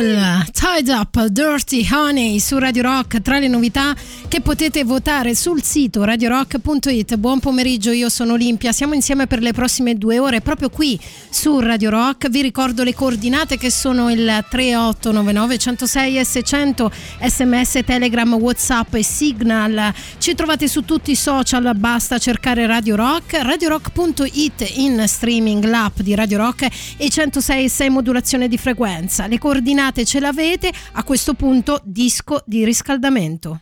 Tied 0.00 0.88
Up, 0.88 1.26
Dirty 1.26 1.86
Honey 1.92 2.38
su 2.38 2.56
Radio 2.56 2.84
Rock 2.84 3.20
tra 3.20 3.38
le 3.38 3.48
novità 3.48 3.94
che 4.28 4.40
potete 4.40 4.82
votare 4.82 5.34
sul 5.34 5.62
sito 5.62 6.04
radiorock.it. 6.04 7.16
Buon 7.16 7.38
pomeriggio, 7.38 7.90
io 7.90 8.08
sono 8.08 8.32
Olimpia, 8.32 8.72
siamo 8.72 8.94
insieme 8.94 9.26
per 9.26 9.42
le 9.42 9.52
prossime 9.52 9.96
due 9.96 10.18
ore 10.18 10.40
proprio 10.40 10.70
qui 10.70 10.98
su 11.28 11.60
Radio 11.60 11.90
Rock. 11.90 12.30
Vi 12.30 12.40
ricordo 12.40 12.82
le 12.82 12.94
coordinate 12.94 13.58
che 13.58 13.70
sono 13.70 14.10
il 14.10 14.24
3899 14.48 15.58
106 15.58 16.14
S100, 16.14 16.90
sms, 17.26 17.80
telegram, 17.84 18.32
whatsapp 18.34 18.94
e 18.94 19.04
signal. 19.04 19.92
Ci 20.16 20.34
trovate 20.34 20.66
su 20.66 20.82
tutti 20.86 21.10
i 21.10 21.16
social, 21.16 21.76
basta 21.76 22.16
cercare 22.16 22.66
Radio 22.66 22.96
Rock, 22.96 23.34
radiorock.it 23.42 24.72
in 24.76 25.04
streaming, 25.06 25.62
l'app 25.64 26.00
di 26.00 26.14
Radio 26.14 26.38
Rock 26.38 26.68
e 26.96 27.10
106 27.10 27.68
6 27.68 27.90
modulazione 27.90 28.48
di 28.48 28.56
frequenza. 28.56 29.26
Le 29.26 29.38
coordinate 29.38 29.88
ce 29.92 30.20
l'avete, 30.20 30.70
a 30.92 31.02
questo 31.04 31.34
punto 31.34 31.80
disco 31.84 32.42
di 32.46 32.64
riscaldamento. 32.64 33.60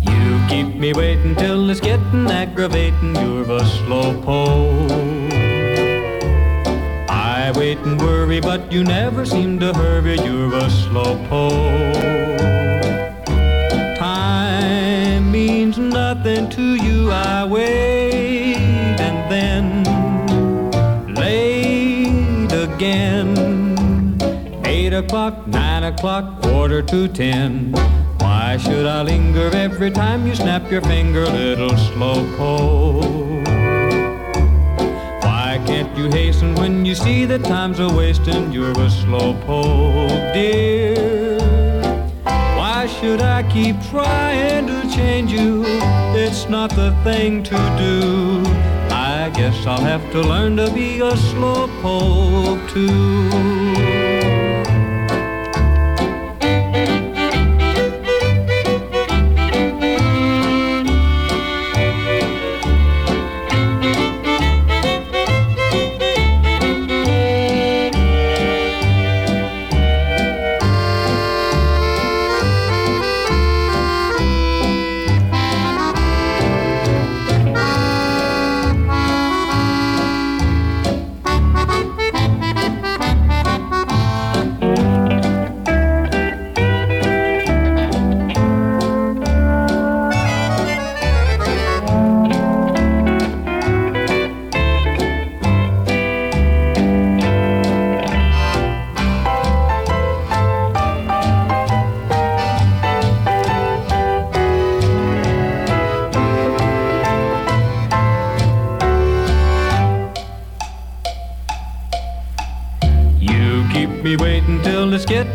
You 0.00 0.40
keep 0.48 0.74
me 0.76 0.92
waiting 0.92 1.34
till 1.36 1.70
it's 1.70 1.80
getting 1.80 2.30
aggravating. 2.30 3.14
You're 3.16 3.50
a 3.56 3.64
slow 3.64 4.14
pole. 4.22 4.86
I 7.08 7.50
wait 7.54 7.78
and 7.84 8.00
worry, 8.00 8.40
but 8.40 8.70
you 8.70 8.84
never 8.84 9.24
seem 9.24 9.58
to 9.60 9.72
hurry. 9.72 10.16
You're 10.16 10.54
a 10.54 10.68
slow 10.70 11.16
pole. 11.28 11.96
Time 13.98 15.30
means 15.30 15.78
nothing 15.78 16.48
to 16.50 16.76
you. 16.76 17.10
I 17.10 17.44
wait 17.44 17.87
o'clock, 24.98 25.46
nine 25.46 25.84
o'clock, 25.84 26.42
quarter 26.42 26.82
to 26.82 27.08
ten. 27.08 27.72
Why 28.18 28.56
should 28.56 28.84
I 28.84 29.02
linger 29.02 29.48
every 29.54 29.90
time 29.90 30.26
you 30.26 30.34
snap 30.34 30.70
your 30.70 30.82
finger, 30.82 31.24
little 31.26 31.70
slowpoke? 31.70 33.46
Why 35.22 35.60
can't 35.66 35.96
you 35.96 36.10
hasten 36.10 36.54
when 36.56 36.84
you 36.84 36.94
see 36.94 37.24
that 37.26 37.44
time's 37.44 37.78
a 37.78 37.88
wasting? 37.88 38.52
You're 38.52 38.72
a 38.72 38.90
slowpoke, 39.00 40.34
dear. 40.34 41.38
Why 42.58 42.86
should 42.86 43.22
I 43.22 43.42
keep 43.50 43.76
trying 43.90 44.66
to 44.66 44.82
change 44.94 45.32
you? 45.32 45.64
It's 46.24 46.48
not 46.48 46.70
the 46.70 46.90
thing 47.04 47.44
to 47.44 47.58
do. 47.84 48.42
I 48.90 49.30
guess 49.34 49.64
I'll 49.64 49.80
have 49.80 50.10
to 50.12 50.20
learn 50.20 50.56
to 50.56 50.70
be 50.72 51.00
a 51.00 51.12
slowpoke 51.12 52.68
too. 52.70 54.08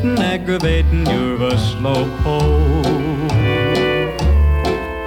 Till 0.04 0.22
aggravating. 0.22 1.06
You're 1.08 1.42
a 1.42 1.58
slow 1.58 2.04
pole. 2.22 2.86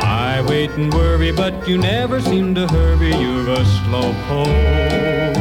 I 0.00 0.42
wait 0.48 0.70
and 0.70 0.92
worry, 0.92 1.32
but 1.32 1.68
you 1.68 1.76
never 1.78 2.20
seem 2.20 2.54
to 2.54 2.66
hurry. 2.66 3.10
You're 3.10 3.50
a 3.50 3.64
slow 3.64 4.14
pole. 4.26 5.34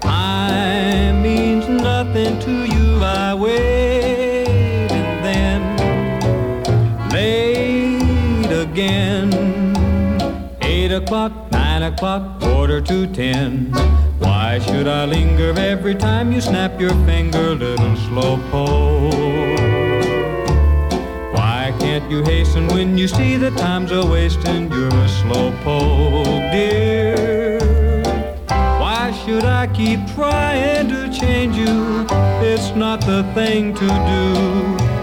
Time 0.00 1.22
means 1.22 1.68
nothing 1.68 2.38
to 2.40 2.54
you. 2.74 3.00
I 3.02 3.34
wait 3.34 4.90
and 4.90 5.24
then 5.28 5.60
late 7.10 8.52
again. 8.64 9.28
Eight 10.62 10.92
o'clock, 10.92 11.32
nine 11.52 11.84
o'clock, 11.84 12.40
quarter 12.40 12.80
to 12.80 13.06
ten. 13.06 13.72
Why 14.56 14.64
should 14.64 14.88
I 14.88 15.04
linger 15.04 15.52
every 15.58 15.94
time 15.94 16.32
you 16.32 16.40
snap 16.40 16.80
your 16.80 16.94
finger, 17.04 17.54
little 17.54 17.94
slowpoke? 18.08 19.12
Why 21.34 21.74
can't 21.78 22.10
you 22.10 22.24
hasten 22.24 22.66
when 22.68 22.96
you 22.96 23.06
see 23.06 23.36
that 23.36 23.54
time's 23.58 23.92
a 23.92 24.02
wasting? 24.02 24.72
You're 24.72 24.88
a 24.88 25.08
slowpoke, 25.20 26.52
dear. 26.52 28.00
Why 28.48 29.12
should 29.26 29.44
I 29.44 29.66
keep 29.66 30.00
trying 30.14 30.88
to 30.88 31.12
change 31.12 31.54
you? 31.58 32.06
It's 32.40 32.74
not 32.74 33.02
the 33.02 33.30
thing 33.34 33.74
to 33.74 33.86
do. 33.86 34.24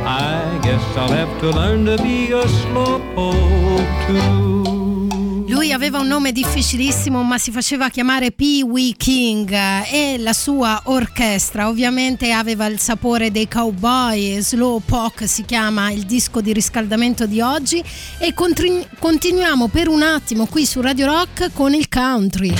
I 0.03 0.59
guess 0.63 0.83
I'll 0.97 1.11
have 1.11 1.39
to 1.41 1.51
learn 1.51 1.85
to 1.85 1.97
be 2.01 2.31
a 2.31 2.45
slowpoke 2.45 4.07
too. 4.07 4.72
Aveva 5.73 5.99
un 5.99 6.07
nome 6.07 6.31
difficilissimo, 6.31 7.23
ma 7.23 7.39
si 7.39 7.49
faceva 7.49 7.89
chiamare 7.89 8.31
Pee 8.31 8.61
Wee 8.61 8.93
King 8.95 9.51
eh, 9.51 10.13
e 10.13 10.17
la 10.19 10.31
sua 10.31 10.79
orchestra 10.85 11.67
ovviamente 11.67 12.31
aveva 12.31 12.67
il 12.67 12.79
sapore 12.79 13.31
dei 13.31 13.47
cowboy. 13.47 14.39
Slow 14.39 14.81
Poke 14.85 15.25
si 15.25 15.43
chiama 15.43 15.89
il 15.89 16.03
disco 16.03 16.41
di 16.41 16.53
riscaldamento 16.53 17.25
di 17.25 17.41
oggi 17.41 17.83
e 18.19 18.33
continu- 18.33 18.85
continuiamo 18.99 19.67
per 19.67 19.87
un 19.87 20.03
attimo 20.03 20.45
qui 20.45 20.65
su 20.65 20.79
Radio 20.79 21.07
Rock 21.07 21.51
con 21.53 21.73
il 21.73 21.89
country. 21.89 22.53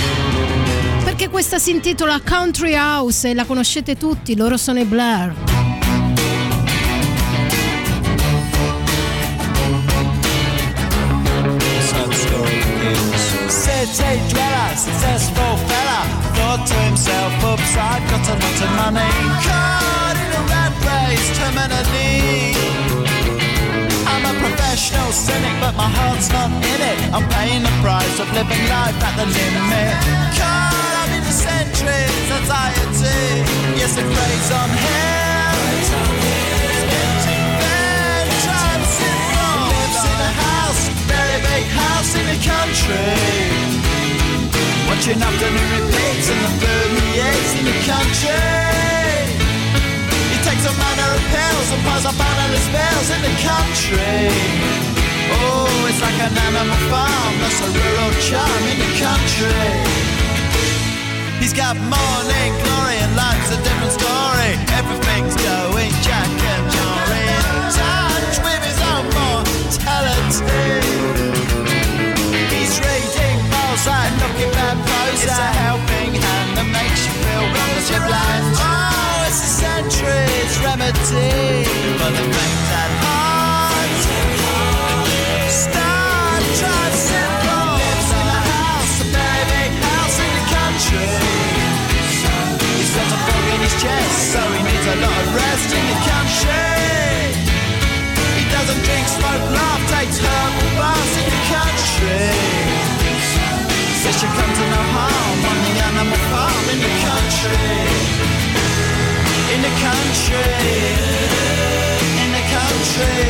Perché 1.04 1.28
questa 1.28 1.58
si 1.58 1.70
intitola 1.70 2.20
Country 2.20 2.74
House 2.74 3.30
e 3.30 3.34
la 3.34 3.44
conoscete 3.44 3.96
tutti, 3.96 4.34
loro 4.34 4.56
sono 4.56 4.80
i 4.80 4.84
Blair. 4.84 5.53
City 13.94 14.18
dweller, 14.26 14.74
successful 14.74 15.54
fella, 15.70 16.02
thought 16.34 16.66
to 16.66 16.74
himself, 16.82 17.30
oops, 17.46 17.78
I've 17.78 18.02
got 18.10 18.26
a 18.26 18.34
lot 18.42 18.58
of 18.66 18.70
money. 18.82 19.12
Caught 19.46 20.18
in 20.18 20.30
a 20.34 20.42
rat 20.50 20.74
race, 20.82 21.30
terminally. 21.38 22.58
I'm 24.02 24.26
a 24.26 24.34
professional 24.42 25.12
cynic, 25.14 25.54
but 25.62 25.78
my 25.78 25.86
heart's 25.86 26.28
not 26.34 26.50
in 26.50 26.80
it. 26.90 26.98
I'm 27.14 27.22
paying 27.38 27.62
the 27.62 27.74
price 27.86 28.18
of 28.18 28.26
living 28.34 28.66
life 28.66 28.98
at 28.98 29.14
the 29.14 29.30
limit. 29.30 29.94
Caught 30.42 30.94
up 30.98 31.10
in 31.14 31.22
the 31.22 31.30
centuries, 31.30 32.26
anxiety. 32.34 33.46
Yes, 33.78 33.94
it 33.94 34.06
preys 34.10 34.50
on 34.50 34.70
him. 34.74 35.33
big 41.44 41.64
house 41.68 42.14
in 42.16 42.24
the 42.26 42.38
country. 42.40 43.20
Watching 44.88 45.20
afternoon 45.20 45.68
repeats 45.76 46.28
and 46.32 46.40
the 46.44 46.52
38s 46.64 47.50
in 47.58 47.64
the 47.68 47.76
country. 47.84 48.40
He 50.32 50.38
takes 50.44 50.64
a 50.64 50.72
manner 50.74 51.08
of 51.16 51.22
pills 51.32 51.68
and 51.72 51.80
piles 51.84 52.06
up 52.10 52.16
analyst 52.16 52.68
bills 52.72 53.08
in 53.14 53.20
the 53.28 53.34
country. 53.44 54.32
Oh, 55.40 55.68
it's 55.88 56.00
like 56.00 56.18
an 56.20 56.32
animal 56.36 56.80
farm, 56.92 57.32
that's 57.40 57.60
a 57.64 57.68
rural 57.68 58.12
charm 58.28 58.62
in 58.72 58.78
the 58.80 58.92
country. 59.00 59.68
He's 61.40 61.52
got 61.52 61.76
morning 61.76 62.50
glory 62.64 62.96
and 63.04 63.12
life's 63.16 63.50
a 63.52 63.60
different 63.60 63.92
story. 63.92 64.52
Everything's 64.80 65.36
going 65.36 65.92
jack 66.00 66.30
and 66.52 66.64
jory. 66.72 67.24
In 67.28 67.44
touch 67.76 68.36
with 68.46 68.62
his 68.64 68.80
own 68.80 69.04
mortality 69.12 71.13
miles 73.74 73.86
I 73.86 74.10
knock 74.18 74.38
bad 74.54 74.76
blows 74.86 75.22
It's 75.24 75.38
a 75.38 75.50
helping 75.66 76.14
hand 76.14 76.50
that 76.58 76.68
makes 76.70 77.06
you 77.06 77.12
feel 77.22 77.42
warm 77.42 78.06
blind 78.06 78.44
Oh, 78.54 79.26
it's 79.26 79.42
a 79.42 79.50
century's 79.62 80.54
remedy 80.62 81.66
For 81.98 82.10
the 82.14 82.24
fact 82.34 82.60
that 82.70 82.90
heart 83.02 83.98
Star 85.50 86.38
transcendent 86.54 87.74
Lives 87.74 88.10
in 88.14 88.26
a 88.30 88.40
house, 88.54 88.94
a 89.02 89.06
baby 89.10 89.62
house 89.82 90.16
in 90.22 90.30
the 90.38 90.44
country 90.54 91.10
He's 92.78 92.90
got 92.94 93.10
a 93.10 93.18
frog 93.26 93.46
in 93.54 93.60
his 93.64 93.74
chest, 93.80 94.16
so 94.34 94.40
he 94.54 94.60
needs 94.62 94.86
a 94.86 94.96
lot 95.02 95.18
of 95.24 95.34
rest 95.34 95.70
in 95.72 95.84
the 95.88 95.98
country. 96.04 97.32
He 98.36 98.44
doesn't 98.52 98.82
drink, 98.84 99.06
smoke, 99.08 99.46
laugh, 99.56 99.82
takes 99.88 100.18
herbal 100.20 100.70
baths 100.76 101.14
in 101.16 101.26
the 101.32 101.42
country. 101.48 102.63
Says 104.04 104.20
she 104.20 104.26
comes 104.26 104.58
to 104.58 104.66
no 104.68 104.82
harm 104.92 105.44
on 105.48 105.58
the 105.64 105.72
animal 105.88 106.20
farm 106.28 106.66
in 106.68 106.78
the 106.78 106.92
country. 107.08 107.56
In 109.54 109.62
the 109.64 109.72
country. 109.80 110.44
In 112.20 112.30
the 112.36 112.44
country. 112.52 113.24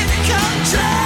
In 0.00 0.06
the 0.08 0.20
country. 0.32 1.03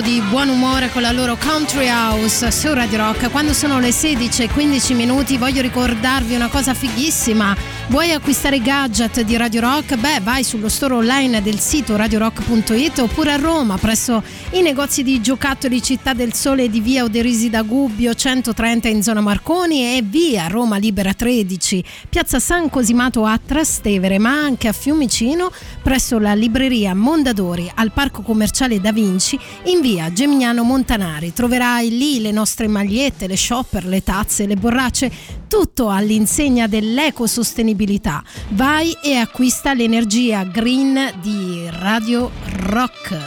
Subito 0.00 0.02
di 0.02 0.20
buon 0.28 0.48
umore 0.48 0.90
con 0.90 1.02
la 1.02 1.12
loro 1.12 1.36
Country 1.36 1.88
House 1.88 2.50
su 2.50 2.72
Radio 2.72 2.98
Rock. 2.98 3.30
Quando 3.30 3.52
sono 3.52 3.78
le 3.78 3.92
16 3.92 4.44
e 4.44 4.50
15 4.50 4.94
minuti 4.94 5.36
voglio 5.36 5.62
ricordarvi 5.62 6.34
una 6.34 6.48
cosa 6.48 6.74
fighissima. 6.74 7.56
Vuoi 7.90 8.12
acquistare 8.12 8.60
gadget 8.60 9.22
di 9.22 9.36
Radio 9.36 9.62
Rock? 9.62 9.96
Beh, 9.96 10.20
vai 10.20 10.44
sullo 10.44 10.68
store 10.68 10.94
online 10.94 11.42
del 11.42 11.58
sito 11.58 11.96
radiorock.it 11.96 12.98
oppure 13.00 13.32
a 13.32 13.36
Roma 13.36 13.78
presso 13.78 14.22
i 14.52 14.62
negozi 14.62 15.02
di 15.02 15.20
giocattoli 15.20 15.82
Città 15.82 16.12
del 16.12 16.32
Sole 16.32 16.70
di 16.70 16.80
via 16.80 17.02
Oderisi 17.02 17.50
da 17.50 17.62
Gubbio 17.62 18.14
130 18.14 18.86
in 18.86 19.02
zona 19.02 19.20
Marconi 19.20 19.96
e 19.96 20.02
via 20.04 20.46
Roma 20.46 20.76
Libera 20.76 21.12
13, 21.12 21.84
piazza 22.08 22.38
San 22.38 22.70
Cosimato 22.70 23.24
a 23.24 23.40
Trastevere, 23.44 24.20
ma 24.20 24.38
anche 24.38 24.68
a 24.68 24.72
Fiumicino 24.72 25.50
presso 25.82 26.20
la 26.20 26.34
libreria 26.34 26.94
Mondadori 26.94 27.68
al 27.74 27.90
Parco 27.90 28.22
Commerciale 28.22 28.80
Da 28.80 28.92
Vinci 28.92 29.36
in 29.64 29.80
via 29.80 30.12
Gemignano 30.12 30.62
Montanari. 30.62 31.32
Troverai 31.32 31.90
lì 31.90 32.20
le 32.20 32.30
nostre 32.30 32.68
magliette, 32.68 33.26
le 33.26 33.36
shopper, 33.36 33.84
le 33.84 34.04
tazze, 34.04 34.46
le 34.46 34.54
borracce, 34.54 35.10
tutto 35.50 35.90
all'insegna 35.90 36.68
dell'ecosostenibilità. 36.68 38.22
Vai 38.50 38.96
e 39.02 39.16
acquista 39.16 39.74
l'energia 39.74 40.44
green 40.44 41.12
di 41.20 41.68
Radio 41.68 42.30
Rock. 42.68 43.18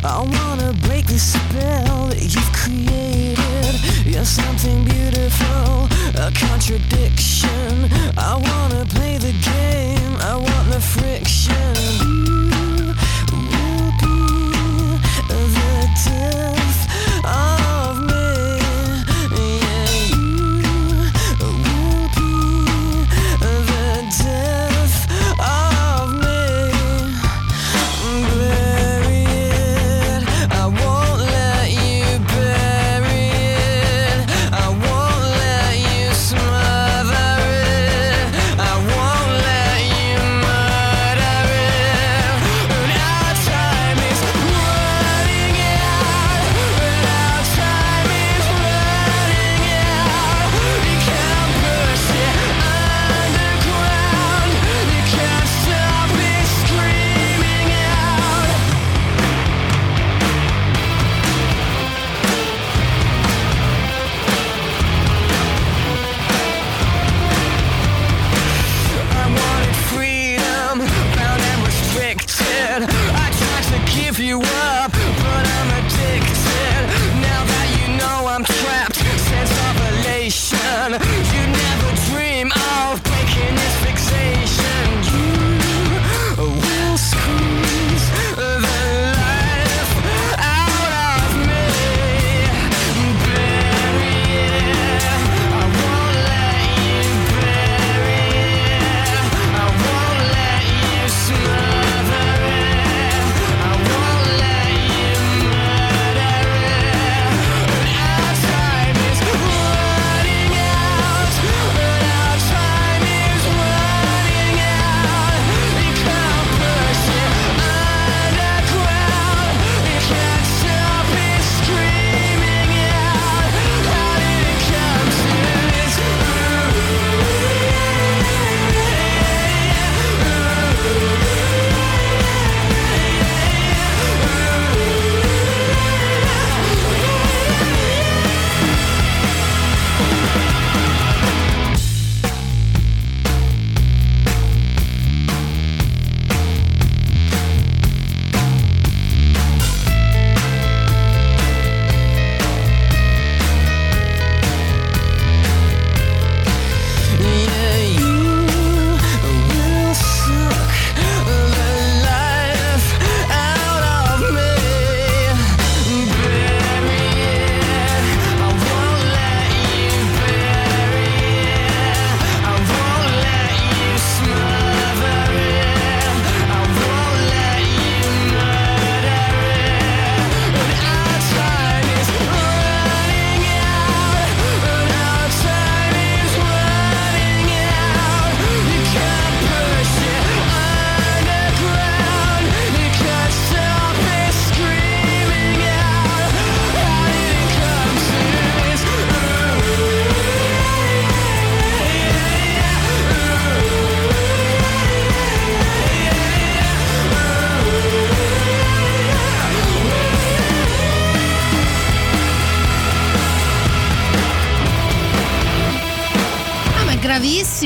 I 0.00 0.20
wanna 0.20 0.72
break 0.86 1.06
the 1.06 1.18
spell 1.18 2.08
that 2.08 2.22
you've 2.22 2.52
created. 2.52 4.06
You're 4.06 4.24
something 4.24 4.84
beautiful, 4.84 5.88
a 6.18 6.32
contradiction. 6.32 7.88
I 8.18 8.34
wanna 8.34 8.84
play 8.86 9.18
the 9.18 9.32
game, 9.32 10.16
I 10.20 10.34
want 10.34 10.70
the 10.72 10.80
friction. 10.80 12.17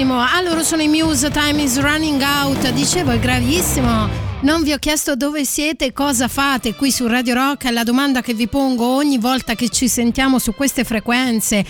Bravissimo. 0.03 0.21
Ah, 0.21 0.41
loro 0.43 0.65
sono 0.65 0.83
i 0.83 0.89
Muse, 0.89 1.31
Time 1.31 1.63
is 1.63 1.79
running 1.79 2.21
out. 2.21 2.71
Dicevo, 2.71 3.13
è 3.13 3.21
gravissimo. 3.21 4.09
Non 4.41 4.65
vi 4.65 4.73
ho 4.73 4.79
chiesto 4.79 5.15
dove 5.15 5.45
siete 5.45 5.87
e 5.87 5.93
cosa 5.93 6.27
fate 6.27 6.75
qui 6.75 6.91
su 6.91 7.07
Radio 7.07 7.35
Rock, 7.35 7.67
è 7.67 7.71
la 7.71 7.85
domanda 7.85 8.21
che 8.21 8.35
vi 8.35 8.49
pongo 8.49 8.85
ogni 8.97 9.19
volta 9.19 9.55
che 9.55 9.69
ci 9.69 9.87
sentiamo 9.87 10.41
su 10.41 10.55
queste 10.55 10.83
frequenze. 10.83 11.65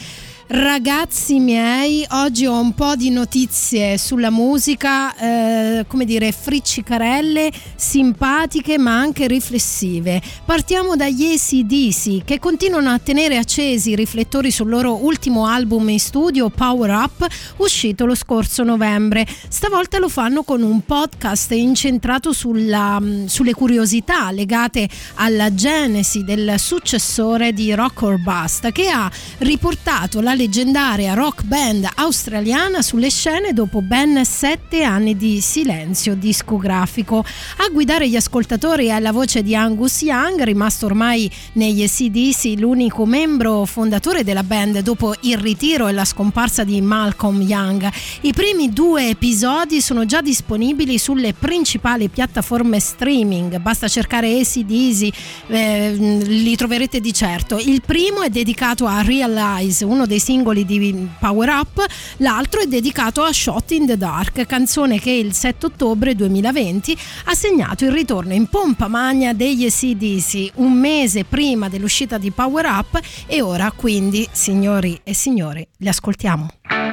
Ragazzi 0.49 1.39
miei, 1.39 2.05
oggi 2.11 2.47
ho 2.47 2.59
un 2.59 2.75
po' 2.75 2.97
di 2.97 3.11
notizie 3.11 3.97
sulla 3.97 4.29
musica, 4.29 5.15
eh, 5.17 5.85
come 5.87 6.05
dire, 6.05 6.33
friccicarelle, 6.33 7.51
simpatiche 7.77 8.77
ma 8.77 8.99
anche 8.99 9.29
riflessive. 9.29 10.21
Partiamo 10.45 10.97
dagli 10.97 11.33
ACDC 11.33 12.25
che 12.25 12.41
continuano 12.41 12.91
a 12.91 12.99
tenere 12.99 13.39
accesi 13.39 13.91
i 13.91 13.97
riflettori 13.97 14.51
sul 14.51 14.69
loro 14.69 15.05
ultimo 15.05 15.47
album 15.47 15.89
in 15.89 16.01
studio, 16.01 16.51
Power 16.51 16.91
Up, 16.91 17.27
uscito 17.59 18.05
lo 18.05 18.17
scorso 18.17 18.65
novembre. 18.65 19.27
Stavolta 19.49 19.99
lo 19.99 20.09
fanno 20.09 20.43
con 20.43 20.63
un 20.63 20.85
podcast 20.85 21.53
incentrato 21.53 22.33
sulla, 22.33 23.01
sulle 23.27 23.55
curiosità 23.55 24.31
legate 24.33 24.89
alla 25.15 25.55
genesi 25.55 26.25
del 26.25 26.57
successore 26.59 27.53
di 27.53 27.73
Rock 27.75 28.03
or 28.03 28.21
Bust, 28.21 28.73
che 28.73 28.89
ha 28.89 29.11
riportato 29.39 30.21
la 30.21 30.32
leggendaria 30.35 31.15
rock 31.15 31.43
band 31.43 31.89
australiana 31.95 32.81
sulle 32.81 33.11
scene 33.11 33.53
dopo 33.53 33.83
ben 33.83 34.25
sette 34.25 34.83
anni 34.83 35.17
di 35.17 35.41
silenzio 35.41 36.15
discografico. 36.15 37.25
A 37.59 37.69
guidare 37.71 38.09
gli 38.09 38.17
ascoltatori 38.17 38.87
è 38.87 38.99
la 39.01 39.13
voce 39.13 39.43
di 39.43 39.55
Angus 39.55 40.03
Young, 40.03 40.43
rimasto 40.43 40.87
ormai 40.87 41.31
negli 41.55 41.87
SDC 41.87 42.55
l'unico 42.59 43.05
membro 43.05 43.65
fondatore 43.65 44.25
della 44.25 44.43
band 44.43 44.81
dopo 44.81 45.15
il 45.21 45.37
ritiro 45.39 45.89
e 45.89 45.93
la 45.93 46.05
scomparsa 46.05 46.65
di 46.65 46.81
Malcolm 46.81 47.43
Young. 47.43 47.91
I 48.23 48.33
primi 48.33 48.73
due 48.73 49.09
episodi 49.09 49.81
sono 49.81 50.07
già 50.07 50.21
disponibili 50.23 50.99
sulle 50.99 51.35
principali 51.35 52.09
piattaforme 52.09 52.81
streaming, 52.81 53.59
basta 53.59 53.89
cercare 53.89 54.39
ACDC, 54.39 55.09
eh, 55.49 55.93
li 55.93 56.57
troverete 56.57 57.01
di 57.01 57.13
certo. 57.13 57.59
Il 57.59 57.83
primo 57.85 58.23
è 58.23 58.31
dedicato 58.31 58.87
a 58.87 59.03
Realize, 59.03 59.85
uno 59.85 60.07
dei 60.07 60.21
singoli 60.23 60.65
di 60.65 61.09
Power 61.19 61.49
Up, 61.49 61.85
l'altro 62.19 62.61
è 62.61 62.67
dedicato 62.67 63.23
a 63.23 63.33
Shot 63.33 63.73
in 63.73 63.87
the 63.87 63.97
Dark, 63.97 64.47
canzone 64.47 65.01
che 65.01 65.11
il 65.11 65.33
7 65.33 65.67
ottobre 65.67 66.15
2020 66.15 66.97
ha 67.25 67.35
segnato 67.35 67.85
il 67.85 67.91
ritorno 67.91 68.33
in 68.33 68.47
pompa 68.47 68.87
magna 68.87 69.33
degli 69.33 69.69
SDC 69.69 70.53
un 70.57 70.75
mese 70.75 71.25
prima 71.25 71.69
dell'uscita 71.69 72.19
di 72.19 72.31
Power 72.31 72.67
Up 72.67 73.01
e 73.27 73.43
ora 73.43 73.73
quindi, 73.73 74.29
signori 74.31 75.01
e 75.03 75.13
signori, 75.13 75.67
li 75.79 75.89
ascoltiamo. 75.89 76.92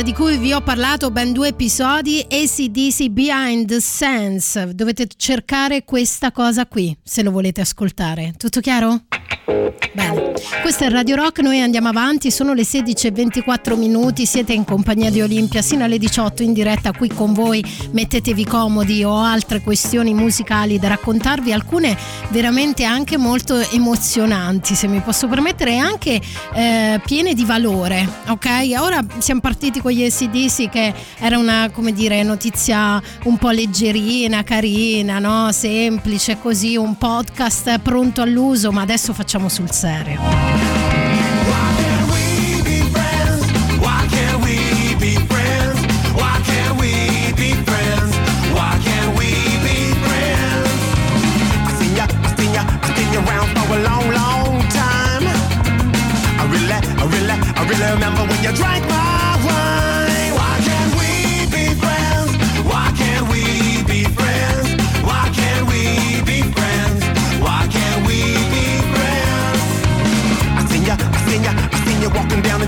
Podcast 0.00 0.02
di 0.02 0.12
cui 0.12 0.38
vi 0.38 0.52
ho 0.52 0.60
parlato 0.60 1.10
ben 1.10 1.32
due 1.32 1.48
episodi, 1.48 2.24
ACDC 2.28 3.08
Behind 3.08 3.66
the 3.66 3.80
Sense. 3.80 4.74
Dovete 4.74 5.06
cercare 5.16 5.84
questa 5.84 6.32
cosa 6.32 6.66
qui 6.66 6.96
se 7.02 7.22
lo 7.22 7.30
volete 7.30 7.60
ascoltare. 7.60 8.34
Tutto 8.36 8.60
chiaro? 8.60 9.04
Bene, 9.44 10.32
questo 10.60 10.84
è 10.84 10.90
Radio 10.90 11.16
Rock, 11.16 11.40
noi 11.40 11.60
andiamo 11.60 11.88
avanti, 11.88 12.30
sono 12.30 12.52
le 12.52 12.62
16.24 12.62 13.76
minuti, 13.76 14.26
siete 14.26 14.52
in 14.52 14.64
compagnia 14.64 15.10
di 15.10 15.22
Olimpia 15.22 15.62
sino 15.62 15.84
alle 15.84 15.98
18 15.98 16.42
in 16.42 16.52
diretta 16.52 16.92
qui 16.92 17.08
con 17.08 17.32
voi, 17.32 17.64
mettetevi 17.92 18.44
comodi 18.44 19.02
ho 19.02 19.16
altre 19.16 19.60
questioni 19.62 20.12
musicali 20.12 20.78
da 20.78 20.88
raccontarvi, 20.88 21.52
alcune 21.52 21.96
veramente 22.28 22.84
anche 22.84 23.16
molto 23.16 23.58
emozionanti 23.72 24.74
se 24.74 24.86
mi 24.86 25.00
posso 25.00 25.26
permettere 25.26 25.72
e 25.72 25.78
anche 25.78 26.20
eh, 26.54 27.00
piene 27.04 27.34
di 27.34 27.44
valore, 27.44 28.06
ok? 28.28 28.74
Ora 28.78 29.04
siamo 29.18 29.40
partiti 29.40 29.80
con 29.80 29.90
gli 29.90 30.08
SDC 30.08 30.68
che 30.68 30.94
era 31.18 31.38
una 31.38 31.70
dire 31.92 32.22
notizia 32.22 33.02
un 33.24 33.38
po' 33.38 33.50
leggerina, 33.50 34.44
carina, 34.44 35.18
no? 35.18 35.50
semplice 35.52 36.38
così, 36.40 36.76
un 36.76 36.96
podcast 36.96 37.78
pronto 37.78 38.20
all'uso, 38.20 38.70
ma 38.70 38.82
adesso 38.82 39.12
facciamo 39.12 39.29
sul 39.48 39.70
serio. 39.70 40.79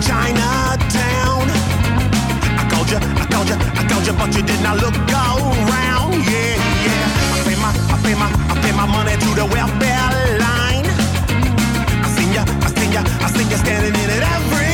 Chinatown. 0.03 1.47
I 2.59 2.67
called 2.71 2.91
you, 2.91 2.99
I 2.99 3.25
called 3.31 3.49
you, 3.49 3.55
I 3.55 3.87
called 3.89 4.07
you, 4.07 4.13
but 4.15 4.35
you 4.35 4.43
did 4.43 4.61
not 4.63 4.77
look 4.79 4.97
around. 5.11 6.15
Yeah, 6.27 6.59
yeah. 6.87 7.35
I 7.35 7.39
pay 7.47 7.57
my, 7.63 7.71
I 7.71 7.97
pay 8.03 8.15
my, 8.19 8.29
I 8.51 8.55
pay 8.63 8.73
my 8.73 8.87
money 8.87 9.15
to 9.15 9.29
the 9.39 9.47
welfare 9.47 10.39
line. 10.43 10.87
I 12.03 12.09
seen 12.17 12.33
ya, 12.35 12.43
I 12.67 12.69
seen 12.75 12.93
ya, 12.93 13.03
I 13.23 13.29
seen 13.31 13.49
ya 13.49 13.57
standing 13.57 13.95
in 13.95 14.11
it 14.11 14.23
every 14.23 14.72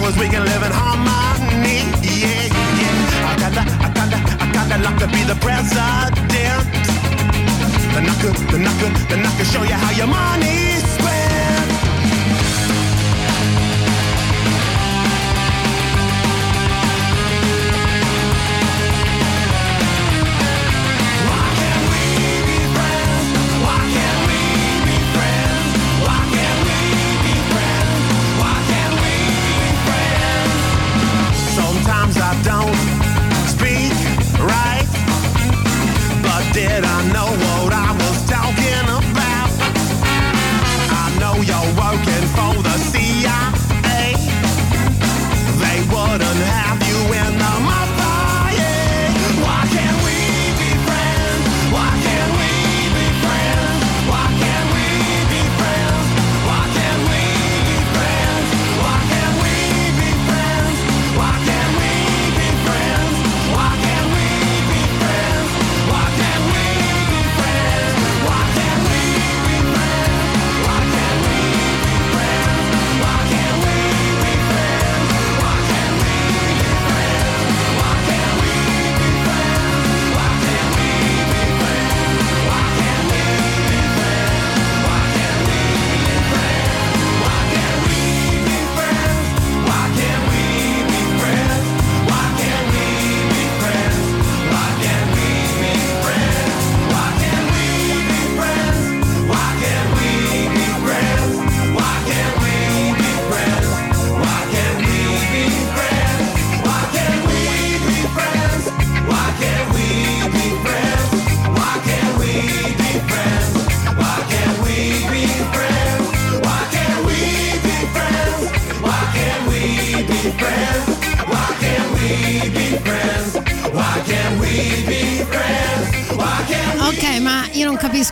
long 0.00 0.08
as, 0.08 0.18
we 0.18 0.28
can 0.28 0.44
live 0.44 0.62
in 0.62 0.72
harmony. 0.72 1.78
Yeah, 2.02 2.48
yeah. 2.80 3.30
I 3.30 3.34
kinda, 3.40 3.62
I 3.84 3.88
kinda, 3.96 4.18
I 4.42 4.46
kinda 4.52 4.76
like 4.84 4.98
to 4.98 5.06
be 5.08 5.22
the 5.24 5.36
president. 5.36 6.14
Then 7.94 8.04
I 8.08 8.14
could, 8.20 8.36
then 8.50 8.66
I 8.66 8.72
could, 8.80 8.94
then 9.08 9.26
I 9.26 9.36
could 9.36 9.46
show 9.46 9.62
you 9.62 9.74
how 9.74 9.90
your 9.92 10.06
money's 10.06 10.82
spent. 10.82 11.25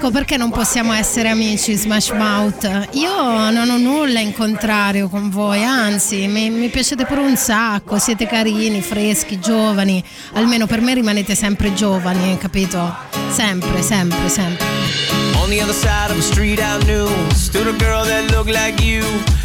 Capisco 0.05 0.11
perché 0.11 0.37
non 0.37 0.51
possiamo 0.51 0.93
essere 0.93 1.29
amici, 1.29 1.75
Smash 1.75 2.11
Mouth. 2.11 2.89
Io 2.93 3.51
non 3.51 3.71
ho 3.71 3.77
nulla 3.79 4.21
in 4.21 4.35
contrario 4.35 5.09
con 5.09 5.31
voi, 5.31 5.63
anzi, 5.65 6.27
mi, 6.27 6.51
mi 6.51 6.69
piacete 6.69 7.05
pure 7.05 7.21
un 7.21 7.37
sacco, 7.37 7.99
siete 7.99 8.27
carini, 8.27 8.81
freschi, 8.83 9.39
giovani. 9.39 10.03
Almeno 10.35 10.67
per 10.67 10.81
me 10.81 10.95
rimanete 10.95 11.35
sempre 11.35 11.73
giovani, 11.75 12.37
capito? 12.39 12.95
Sempre, 13.31 13.83
sempre, 13.83 14.29
sempre. 14.29 14.74
On 15.43 15.51
the 15.51 15.61
other 15.61 15.73
side 15.73 16.11
of 16.11 16.17
the 16.17 16.23
street 16.23 16.61
I 16.61 16.79
knew 16.85 17.09
Stood 17.35 17.67
a 17.67 17.77
girl 17.79 18.05
that 18.05 18.31
looked 18.31 18.51
like 18.51 18.81
you. 18.81 19.03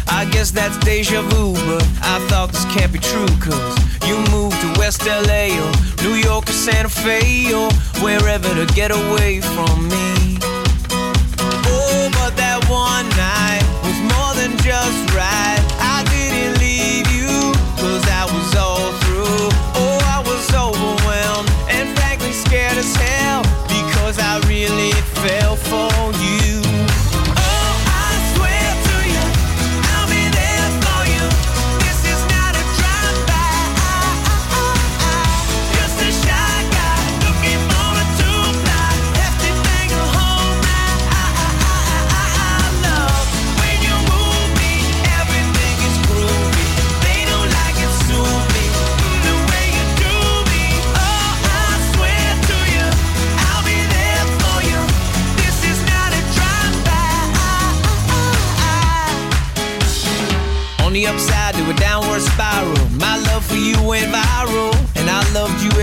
I 0.08 0.24
guess 0.30 0.50
that's 0.50 0.76
deja 0.78 1.22
vu 1.22 1.54
But 1.66 1.84
I 2.02 2.18
thought 2.28 2.52
this 2.52 2.64
can't 2.66 2.92
be 2.92 2.98
true 2.98 3.28
Cause 3.38 3.78
you 4.08 4.16
moved 4.30 4.60
to 4.60 4.80
West 4.80 5.04
LA 5.06 5.52
Or 5.60 5.70
New 6.02 6.14
York 6.14 6.48
or 6.48 6.52
Santa 6.52 6.88
Fe 6.88 7.52
Or 7.52 7.70
wherever 8.02 8.48
to 8.54 8.66
get 8.74 8.90
away 8.90 9.40
from 9.40 9.88
me. 9.88 10.38
Oh, 11.72 12.08
but 12.12 12.36
that 12.36 12.60
one 12.68 13.08
night 13.16 13.64
Was 13.84 13.98
more 14.12 14.32
than 14.40 14.56
just 14.58 15.09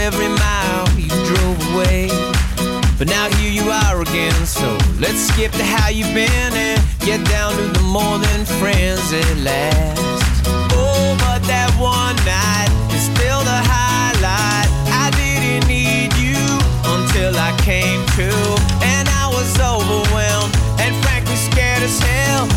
every 0.08 0.30
mile 0.30 0.88
you 0.98 1.10
drove 1.28 1.60
away. 1.74 2.08
But 2.98 3.08
now 3.10 3.28
here 3.36 3.52
you 3.52 3.70
are 3.70 4.02
again, 4.02 4.46
so 4.46 4.78
let's 5.04 5.20
skip 5.28 5.52
to 5.52 5.66
how 5.66 5.90
you've 5.90 6.14
been 6.14 6.52
and 6.56 6.82
get 7.02 7.20
down 7.28 7.52
to 7.58 7.66
the 7.78 7.84
more 7.84 8.18
than 8.18 8.46
friends 8.46 9.12
at 9.12 9.38
last. 9.44 10.48
Oh, 10.72 11.12
but 11.20 11.44
that 11.52 11.70
one 11.76 12.16
night 12.24 12.72
is 12.96 13.04
still 13.12 13.42
the 13.44 13.60
highlight. 13.76 14.70
I 15.04 15.12
didn't 15.20 15.68
need 15.68 16.16
you 16.16 16.40
until 16.96 17.36
I 17.36 17.52
came 17.68 18.00
to, 18.16 18.32
and 18.88 19.10
I 19.10 19.28
was 19.28 19.52
overwhelmed 19.60 20.56
and 20.80 20.96
frankly 21.04 21.36
scared 21.36 21.84
as 21.84 22.00
hell 22.00 22.57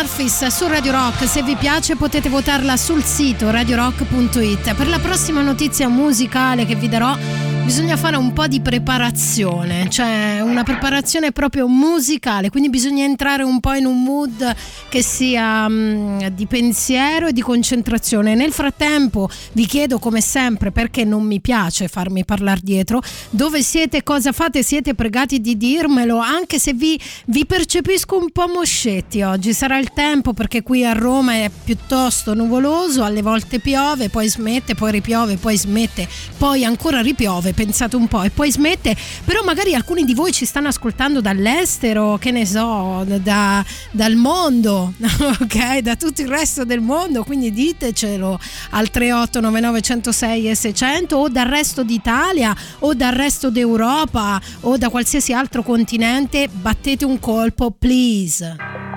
Murphys 0.00 0.46
su 0.46 0.66
Radio 0.66 0.92
Rock. 0.92 1.28
Se 1.28 1.42
vi 1.42 1.56
piace 1.56 1.94
potete 1.94 2.30
votarla 2.30 2.78
sul 2.78 3.04
sito 3.04 3.50
radiorock.it. 3.50 4.74
Per 4.74 4.88
la 4.88 4.98
prossima 4.98 5.42
notizia 5.42 5.88
musicale 5.88 6.64
che 6.64 6.74
vi 6.74 6.88
darò 6.88 7.14
bisogna 7.70 7.96
fare 7.96 8.16
un 8.16 8.32
po' 8.32 8.48
di 8.48 8.60
preparazione, 8.60 9.88
cioè 9.90 10.40
una 10.42 10.64
preparazione 10.64 11.30
proprio 11.30 11.68
musicale, 11.68 12.50
quindi 12.50 12.68
bisogna 12.68 13.04
entrare 13.04 13.44
un 13.44 13.60
po' 13.60 13.74
in 13.74 13.86
un 13.86 14.02
mood 14.02 14.56
che 14.88 15.04
sia 15.04 15.68
mm, 15.68 16.26
di 16.32 16.46
pensiero 16.46 17.28
e 17.28 17.32
di 17.32 17.40
concentrazione. 17.40 18.34
Nel 18.34 18.50
frattempo 18.50 19.30
vi 19.52 19.66
chiedo 19.66 20.00
come 20.00 20.20
sempre 20.20 20.72
perché 20.72 21.04
non 21.04 21.22
mi 21.22 21.40
piace 21.40 21.86
farmi 21.86 22.24
parlare 22.24 22.58
dietro, 22.60 23.00
dove 23.30 23.62
siete, 23.62 24.02
cosa 24.02 24.32
fate, 24.32 24.64
siete 24.64 24.96
pregati 24.96 25.40
di 25.40 25.56
dirmelo, 25.56 26.18
anche 26.18 26.58
se 26.58 26.72
vi, 26.72 27.00
vi 27.26 27.46
percepisco 27.46 28.18
un 28.18 28.32
po' 28.32 28.48
moscetti 28.48 29.22
oggi, 29.22 29.52
sarà 29.52 29.78
il 29.78 29.92
tempo 29.92 30.32
perché 30.32 30.64
qui 30.64 30.84
a 30.84 30.92
Roma 30.92 31.34
è 31.34 31.48
piuttosto 31.62 32.34
nuvoloso, 32.34 33.04
alle 33.04 33.22
volte 33.22 33.60
piove, 33.60 34.08
poi 34.08 34.28
smette, 34.28 34.74
poi 34.74 34.90
ripiove, 34.90 35.36
poi 35.36 35.56
smette, 35.56 36.08
poi 36.36 36.64
ancora 36.64 37.00
ripiove, 37.00 37.58
pensate 37.60 37.94
un 37.96 38.08
po', 38.08 38.22
e 38.22 38.30
poi 38.30 38.50
smette, 38.50 38.96
però 39.22 39.42
magari 39.44 39.74
alcuni 39.74 40.04
di 40.04 40.14
voi 40.14 40.32
ci 40.32 40.46
stanno 40.46 40.68
ascoltando 40.68 41.20
dall'estero, 41.20 42.16
che 42.16 42.30
ne 42.30 42.46
so, 42.46 43.04
da- 43.04 43.62
dal 43.90 44.14
mondo, 44.14 44.94
ok, 44.98 45.80
da 45.80 45.94
tutto 45.94 46.22
il 46.22 46.28
resto 46.28 46.64
del 46.64 46.80
mondo, 46.80 47.22
quindi 47.22 47.52
ditecelo 47.52 48.40
al 48.70 48.88
3899 48.88 49.80
106 49.82 50.48
e 50.48 50.54
600 50.54 51.16
o 51.18 51.28
dal 51.28 51.48
resto 51.48 51.82
d'Italia 51.82 52.56
o 52.78 52.94
dal 52.94 53.12
resto 53.12 53.50
d'Europa 53.50 54.40
o 54.60 54.78
da 54.78 54.88
qualsiasi 54.88 55.34
altro 55.34 55.62
continente, 55.62 56.48
battete 56.50 57.04
un 57.04 57.18
colpo, 57.18 57.70
please. 57.70 58.89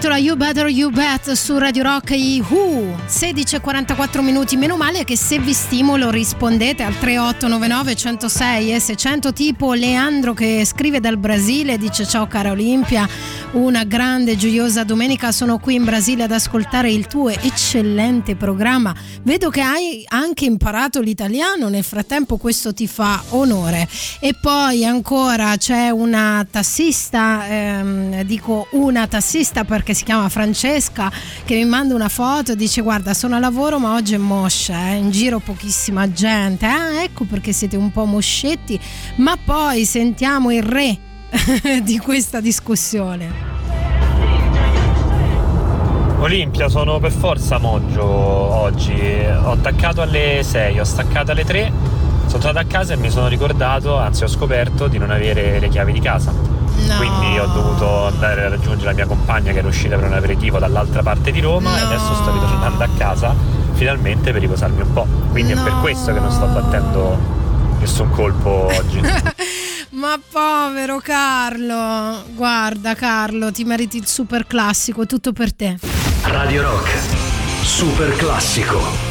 Intitola 0.00 0.18
You 0.18 0.34
Better 0.34 0.66
You 0.68 0.90
Bet 0.90 1.32
su 1.32 1.58
Radio 1.58 1.82
Rock 1.82 2.12
i 2.12 2.42
Who. 2.48 2.96
16.44 3.06 4.22
minuti. 4.22 4.56
Meno 4.56 4.78
male 4.78 5.04
che 5.04 5.14
se 5.14 5.38
vi 5.38 5.52
stimolo 5.52 6.08
rispondete 6.08 6.82
al 6.82 6.96
3899 6.98 7.94
106 7.94 8.72
e 8.72 8.80
600 8.80 9.32
tipo 9.34 9.74
Leandro 9.74 10.32
che 10.32 10.64
scrive 10.64 11.00
dal 11.00 11.18
Brasile 11.18 11.76
dice 11.76 12.06
ciao 12.06 12.26
cara 12.26 12.50
Olimpia 12.50 13.06
una 13.52 13.84
grande 13.84 14.36
gioiosa 14.36 14.84
domenica. 14.84 15.32
Sono 15.32 15.58
qui 15.58 15.74
in 15.74 15.84
Brasile 15.84 16.24
ad 16.24 16.32
ascoltare 16.32 16.90
il 16.90 17.06
tuo 17.06 17.28
eccellente 17.28 18.36
programma. 18.36 18.94
Vedo 19.22 19.50
che 19.50 19.60
hai 19.60 20.04
anche 20.08 20.44
imparato 20.44 21.00
l'italiano 21.00 21.68
nel 21.68 21.82
frattempo 21.82 22.36
questo 22.36 22.72
ti 22.72 22.86
fa 22.86 23.22
onore. 23.30 23.88
E 24.20 24.34
poi 24.40 24.84
ancora 24.84 25.56
c'è 25.56 25.90
una 25.90 26.46
tassista 26.48 27.46
ehm, 27.48 28.22
dico 28.22 28.68
una 28.72 29.06
tassista 29.06 29.64
perché 29.64 29.94
si 29.94 30.04
chiama 30.04 30.28
Francesca 30.28 31.10
che 31.44 31.54
mi 31.56 31.64
manda 31.64 31.94
una 31.94 32.08
foto 32.08 32.52
e 32.52 32.56
dice 32.56 32.82
guarda 32.82 33.14
sono 33.14 33.36
a 33.36 33.38
lavoro 33.38 33.78
ma 33.78 33.94
oggi 33.94 34.14
è 34.14 34.18
moscia, 34.18 34.90
eh, 34.90 34.96
in 34.96 35.10
giro 35.10 35.40
pochissima 35.40 36.10
gente. 36.12 36.66
Ah 36.66 37.02
ecco 37.02 37.24
perché 37.24 37.52
siete 37.52 37.76
un 37.76 37.90
po' 37.90 38.04
moscetti, 38.04 38.78
ma 39.16 39.36
poi 39.36 39.84
sentiamo 39.84 40.52
il 40.52 40.62
re 40.62 41.08
di 41.82 41.98
questa 41.98 42.40
discussione. 42.40 43.48
Olimpia, 46.18 46.68
sono 46.68 46.98
per 46.98 47.12
forza 47.12 47.58
Moggio 47.58 48.04
oggi. 48.04 49.00
Ho 49.42 49.52
attaccato 49.52 50.02
alle 50.02 50.42
6, 50.42 50.78
ho 50.78 50.84
staccato 50.84 51.32
alle 51.32 51.44
3, 51.44 51.72
sono 52.26 52.42
tornato 52.42 52.58
a 52.58 52.68
casa 52.68 52.92
e 52.92 52.96
mi 52.96 53.10
sono 53.10 53.28
ricordato, 53.28 53.96
anzi 53.96 54.24
ho 54.24 54.28
scoperto 54.28 54.86
di 54.86 54.98
non 54.98 55.10
avere 55.10 55.58
le 55.58 55.68
chiavi 55.68 55.92
di 55.92 56.00
casa 56.00 56.58
No. 56.86 56.96
Quindi 56.96 57.38
ho 57.38 57.46
dovuto 57.46 58.06
andare 58.06 58.46
a 58.46 58.48
raggiungere 58.48 58.90
la 58.90 58.92
mia 58.92 59.06
compagna 59.06 59.52
che 59.52 59.58
era 59.58 59.68
uscita 59.68 59.96
per 59.96 60.06
un 60.06 60.14
aperitivo 60.14 60.58
dall'altra 60.58 61.02
parte 61.02 61.30
di 61.30 61.40
Roma 61.40 61.70
no. 61.70 61.76
e 61.76 61.80
adesso 61.80 62.14
sto 62.14 62.32
ritornando 62.32 62.82
a 62.82 62.88
casa 62.96 63.34
finalmente 63.72 64.32
per 64.32 64.40
riposarmi 64.40 64.80
un 64.80 64.92
po'. 64.92 65.06
Quindi 65.30 65.54
no. 65.54 65.60
è 65.60 65.64
per 65.64 65.74
questo 65.80 66.12
che 66.12 66.20
non 66.20 66.30
sto 66.30 66.46
battendo 66.46 67.38
nessun 67.80 68.10
colpo 68.10 68.66
oggi. 68.66 69.00
Ma 69.90 70.20
povero 70.30 71.00
Carlo, 71.00 72.22
guarda 72.34 72.94
Carlo, 72.94 73.50
ti 73.50 73.64
meriti 73.64 73.96
il 73.96 74.06
super 74.06 74.46
classico, 74.46 75.04
tutto 75.04 75.32
per 75.32 75.52
te. 75.52 75.78
Radio 76.22 76.62
Rock, 76.62 76.90
super 77.62 78.14
classico. 78.16 79.09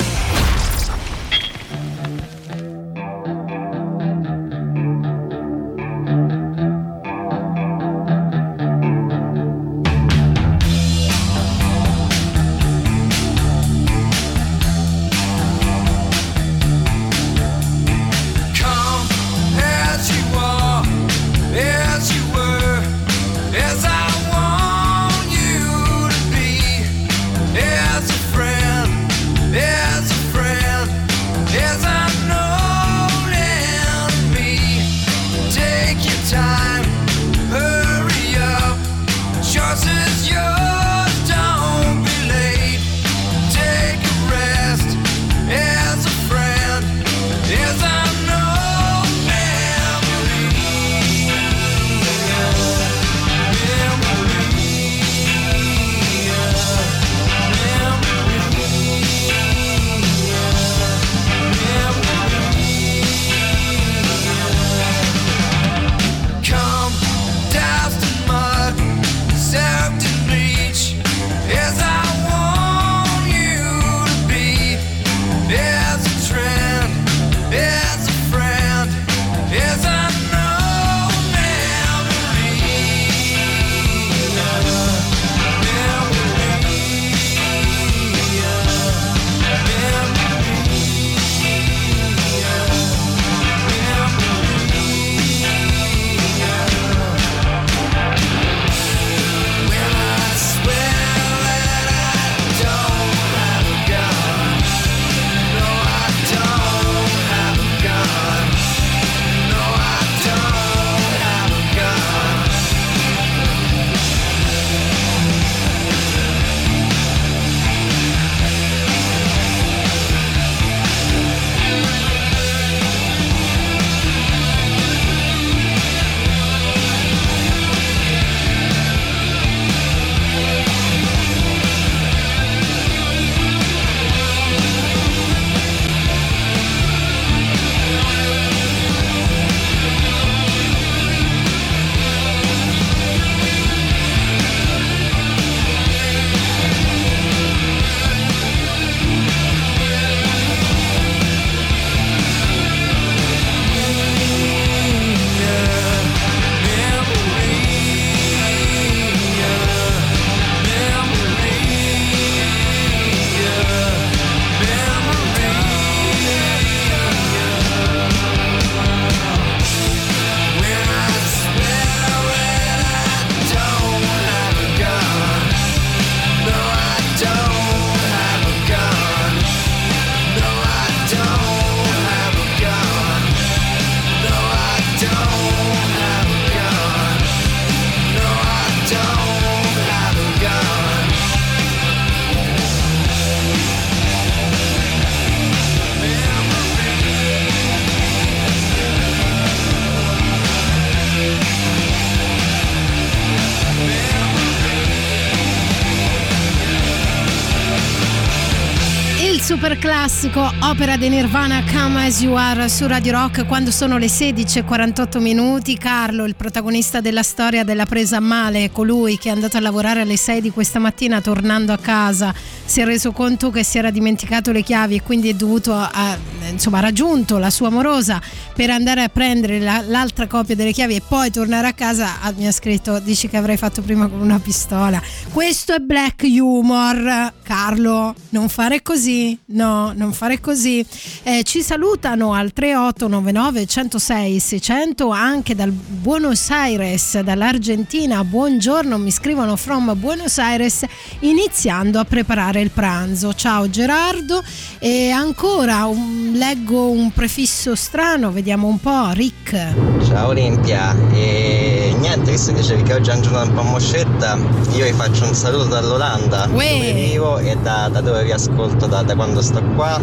Classico, 210.19 210.51
opera 210.67 210.97
di 210.97 211.07
Nirvana 211.07 211.63
Come 211.63 212.07
As 212.07 212.19
You 212.21 212.35
Are 212.35 212.67
su 212.67 212.85
Radio 212.87 213.13
Rock 213.13 213.45
quando 213.45 213.71
sono 213.71 213.97
le 213.97 214.07
16.48 214.07 215.21
minuti. 215.21 215.77
Carlo, 215.77 216.25
il 216.25 216.35
protagonista 216.35 216.99
della 216.99 217.23
storia 217.23 217.63
della 217.63 217.85
presa 217.85 218.17
a 218.17 218.19
male, 218.19 218.69
colui 218.69 219.17
che 219.17 219.29
è 219.29 219.31
andato 219.31 219.55
a 219.55 219.61
lavorare 219.61 220.01
alle 220.01 220.17
6 220.17 220.41
di 220.41 220.51
questa 220.51 220.77
mattina 220.77 221.21
tornando 221.21 221.71
a 221.71 221.77
casa, 221.77 222.33
si 222.65 222.81
è 222.81 222.85
reso 222.85 223.13
conto 223.13 223.49
che 223.49 223.63
si 223.63 223.77
era 223.77 223.91
dimenticato 223.91 224.51
le 224.51 224.61
chiavi 224.61 224.95
e 224.95 225.01
quindi 225.03 225.29
è 225.29 225.33
dovuto, 225.35 225.73
a, 225.73 226.17
insomma, 226.49 226.79
ha 226.79 226.81
raggiunto 226.81 227.37
la 227.37 227.49
sua 227.49 227.67
amorosa 227.67 228.21
per 228.53 228.71
andare 228.71 229.03
a 229.03 229.07
prendere 229.07 229.59
la, 229.59 229.81
l'altra 229.87 230.27
copia 230.27 230.53
delle 230.53 230.73
chiavi 230.73 230.95
e 230.95 231.01
poi 231.07 231.31
tornare 231.31 231.67
a 231.67 231.73
casa. 231.73 232.19
Ah, 232.19 232.33
mi 232.35 232.45
ha 232.45 232.51
scritto, 232.51 232.99
dici 232.99 233.29
che 233.29 233.37
avrei 233.37 233.55
fatto 233.55 233.81
prima 233.81 234.07
con 234.07 234.19
una 234.19 234.39
pistola. 234.39 235.01
Questo 235.31 235.73
è 235.75 235.79
black 235.79 236.23
humor, 236.23 237.31
Carlo, 237.49 238.13
non 238.29 238.47
fare 238.47 238.83
così, 238.83 239.35
no, 239.45 239.91
non 239.95 240.13
fare 240.13 240.39
così. 240.39 240.85
Eh, 241.23 241.41
ci 241.41 241.63
salutano 241.63 242.35
al 242.35 242.53
3899 242.53 243.65
106 243.65 244.39
600 244.39 245.09
anche 245.09 245.55
dal 245.55 245.71
Buenos 245.71 246.47
Aires, 246.51 247.19
dall'Argentina. 247.21 248.23
Buongiorno, 248.23 248.99
mi 248.99 249.09
scrivono 249.09 249.55
from 249.55 249.97
Buenos 249.97 250.37
Aires 250.37 250.83
iniziando 251.21 251.97
a 251.97 252.05
preparare 252.05 252.61
il 252.61 252.69
pranzo. 252.69 253.33
Ciao 253.33 253.67
Gerardo 253.67 254.43
e 254.77 255.09
ancora 255.09 255.85
un, 255.85 256.33
leggo 256.35 256.91
un 256.91 257.11
prefisso 257.11 257.73
strano, 257.73 258.31
vediamo 258.31 258.67
un 258.67 258.79
po', 258.79 259.09
Rick. 259.13 260.05
Ciao 260.05 260.27
Olimpia, 260.27 260.95
e 261.11 261.78
niente, 261.99 262.31
visto 262.31 262.51
che 262.51 262.59
dicevi 262.59 262.83
che 262.83 262.93
oggi 262.93 263.09
è 263.09 263.13
una 263.13 263.21
giornata 263.21 263.49
un 263.49 263.53
po' 263.55 263.61
moscetta, 263.63 264.37
io 264.73 264.85
vi 264.85 264.93
faccio 264.93 265.25
un 265.25 265.33
saluto 265.33 265.65
dall'Olanda, 265.65 266.47
Uè. 266.51 266.73
dove 266.73 266.93
vivo 266.93 267.37
e 267.39 267.57
da, 267.61 267.89
da 267.91 268.01
dove 268.01 268.23
vi 268.23 268.31
ascolto 268.31 268.87
da, 268.87 269.03
da 269.03 269.15
quando 269.15 269.41
sto 269.41 269.61
qua. 269.75 269.99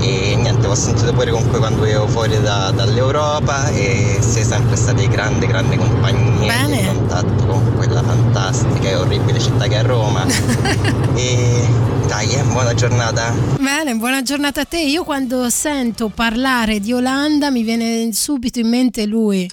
E 0.00 0.34
niente, 0.36 0.66
ho 0.66 0.74
sentito 0.74 1.12
pure 1.12 1.30
comunque 1.30 1.58
quando 1.58 1.84
ero 1.84 2.08
fuori 2.08 2.40
da- 2.40 2.72
dall'Europa 2.74 3.68
e 3.68 4.16
siete 4.20 4.48
sempre 4.48 4.74
stati 4.74 5.06
grande, 5.06 5.46
grande 5.46 5.76
compagnia 5.76 6.52
Bene. 6.52 6.80
di 6.80 6.86
contatto 6.86 7.46
con 7.46 7.74
quella 7.76 8.02
fantastica 8.02 8.88
e 8.88 8.96
orribile 8.96 9.38
città 9.38 9.68
che 9.68 9.76
è 9.76 9.82
Roma. 9.84 10.26
e 11.14 11.68
dai, 12.08 12.32
eh, 12.32 12.42
buona 12.42 12.74
giornata. 12.74 13.32
Bene, 13.60 13.94
buona 13.94 14.22
giornata 14.22 14.62
a 14.62 14.64
te. 14.64 14.80
Io 14.80 15.04
quando 15.04 15.48
sento 15.50 16.08
parlare 16.08 16.80
di 16.80 16.92
Olanda 16.92 17.50
mi 17.50 17.62
viene 17.62 18.08
subito 18.12 18.58
in 18.58 18.68
mente 18.68 19.06
lui. 19.06 19.48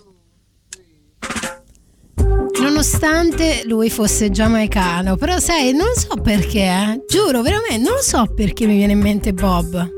Nonostante 2.61 3.61
lui 3.65 3.89
fosse 3.89 4.29
giamaicano, 4.31 5.15
però 5.15 5.39
sai, 5.39 5.73
non 5.73 5.93
so 5.95 6.15
perché, 6.21 6.61
eh. 6.63 7.03
giuro, 7.07 7.41
veramente, 7.41 7.77
non 7.77 8.01
so 8.01 8.25
perché 8.33 8.65
mi 8.65 8.75
viene 8.75 8.93
in 8.93 8.99
mente 8.99 9.33
Bob. 9.33 9.91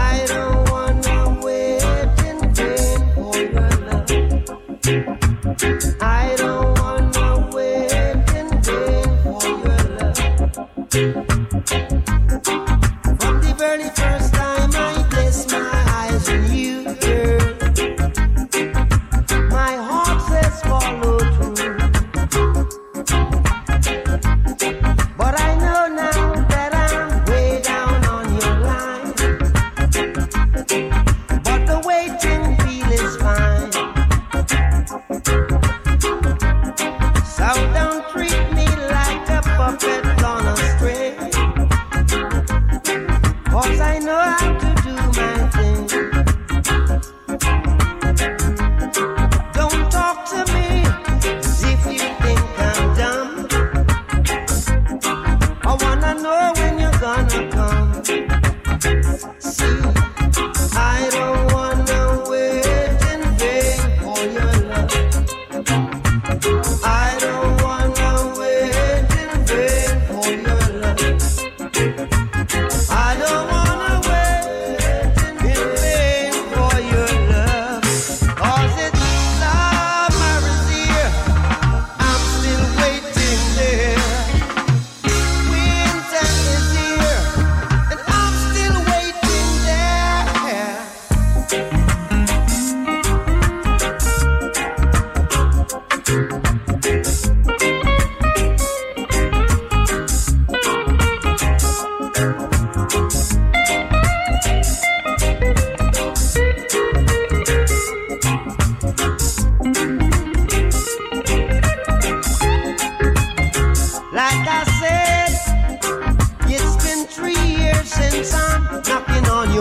I 0.00 0.24
don't 0.26 0.68
wanna 0.70 1.38
wait 1.42 1.82
in 2.24 2.38
vain 2.54 2.98
for 3.14 3.36
your 3.36 3.68
love. 10.94 11.27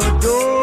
the 0.07 0.19
door. 0.19 0.56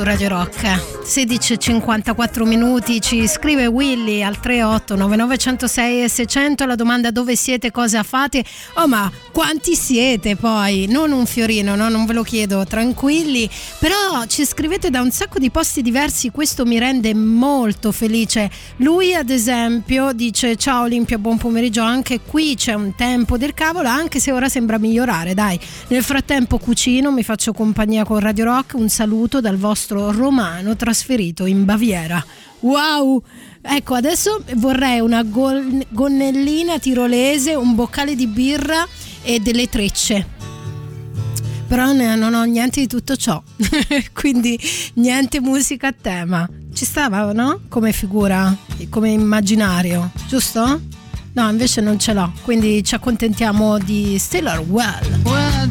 Su 0.00 0.02
Radio 0.02 0.28
Rock. 0.28 0.62
16.54 1.04 2.44
minuti 2.44 3.00
ci 3.00 3.26
scrive 3.26 3.66
Willy 3.66 4.22
al 4.22 4.38
38 4.38 4.94
9906 4.96 6.02
e 6.04 6.08
600 6.08 6.64
la 6.64 6.74
domanda 6.74 7.10
dove 7.10 7.36
siete, 7.36 7.70
cosa 7.70 8.02
fate. 8.02 8.44
Oh 8.74 8.86
ma 8.86 9.10
quanti 9.32 9.74
siete 9.74 10.36
poi? 10.36 10.86
Non 10.88 11.12
un 11.12 11.26
fiorino, 11.26 11.74
no? 11.74 11.88
non 11.88 12.06
ve 12.06 12.14
lo 12.14 12.22
chiedo, 12.22 12.64
tranquilli. 12.64 13.48
Però 13.80 14.26
ci 14.26 14.44
scrivete 14.44 14.90
da 14.90 15.00
un 15.00 15.10
sacco 15.10 15.38
di 15.38 15.48
posti 15.50 15.80
diversi, 15.80 16.30
questo 16.30 16.66
mi 16.66 16.78
rende 16.78 17.14
molto 17.14 17.92
felice. 17.92 18.50
Lui 18.76 19.14
ad 19.14 19.30
esempio 19.30 20.12
dice 20.12 20.56
ciao 20.56 20.82
Olimpia, 20.82 21.16
buon 21.16 21.38
pomeriggio, 21.38 21.80
anche 21.80 22.20
qui 22.20 22.56
c'è 22.56 22.74
un 22.74 22.94
tempo 22.94 23.38
del 23.38 23.54
cavolo, 23.54 23.88
anche 23.88 24.20
se 24.20 24.32
ora 24.32 24.50
sembra 24.50 24.76
migliorare, 24.76 25.32
dai. 25.32 25.58
Nel 25.88 26.04
frattempo 26.04 26.58
cucino, 26.58 27.10
mi 27.10 27.22
faccio 27.22 27.54
compagnia 27.54 28.04
con 28.04 28.18
Radio 28.18 28.44
Rock, 28.44 28.74
un 28.74 28.90
saluto 28.90 29.40
dal 29.40 29.56
vostro 29.56 30.12
romano 30.12 30.76
trasferito 30.76 31.46
in 31.46 31.64
Baviera. 31.64 32.22
Wow! 32.60 33.22
Ecco, 33.62 33.94
adesso 33.94 34.42
vorrei 34.56 35.00
una 35.00 35.22
gonnellina 35.22 36.78
tirolese, 36.78 37.54
un 37.54 37.74
boccale 37.74 38.14
di 38.14 38.26
birra 38.26 38.86
e 39.22 39.40
delle 39.40 39.70
trecce. 39.70 40.49
Però 41.70 41.92
non 41.92 42.34
ho 42.34 42.42
niente 42.42 42.80
di 42.80 42.88
tutto 42.88 43.14
ciò, 43.14 43.40
quindi 44.12 44.58
niente 44.94 45.40
musica 45.40 45.86
a 45.86 45.94
tema. 45.98 46.48
Ci 46.74 46.84
stava, 46.84 47.30
no? 47.32 47.60
Come 47.68 47.92
figura, 47.92 48.52
come 48.88 49.10
immaginario, 49.10 50.10
giusto? 50.26 50.80
No, 51.32 51.48
invece 51.48 51.80
non 51.80 51.96
ce 51.96 52.12
l'ho, 52.12 52.32
quindi 52.42 52.82
ci 52.82 52.96
accontentiamo 52.96 53.78
di 53.78 54.18
Stellar 54.18 54.58
Well. 54.58 55.20
Well, 55.22 55.70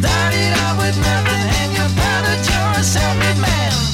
Started 0.00 0.52
out 0.64 0.78
with 0.78 0.96
nothing 0.96 1.46
and 1.60 1.72
you 1.72 1.84
found 2.00 2.24
that 2.24 2.40
you're 2.48 2.80
a 2.80 2.82
self-made 2.82 3.36
man. 3.36 3.89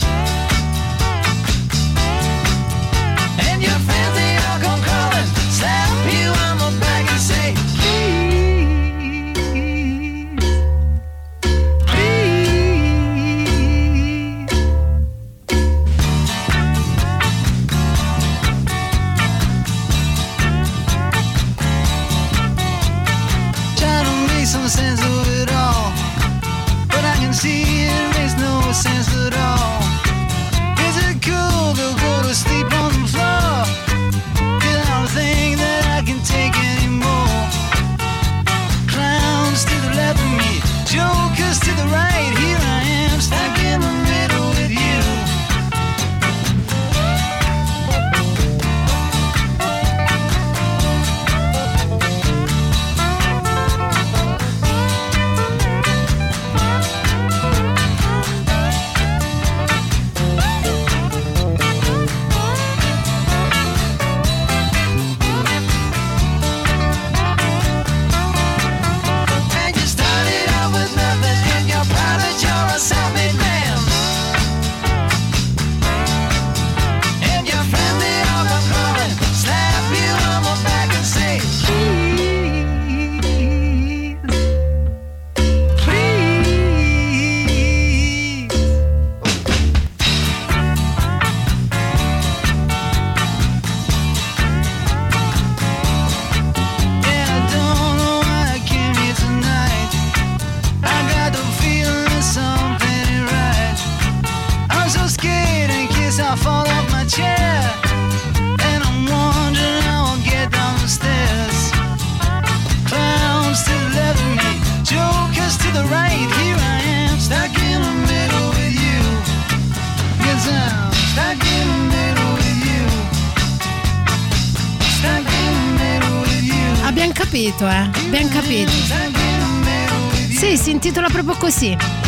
Intitola 130.76 131.08
proprio 131.08 131.34
così. 131.36 132.05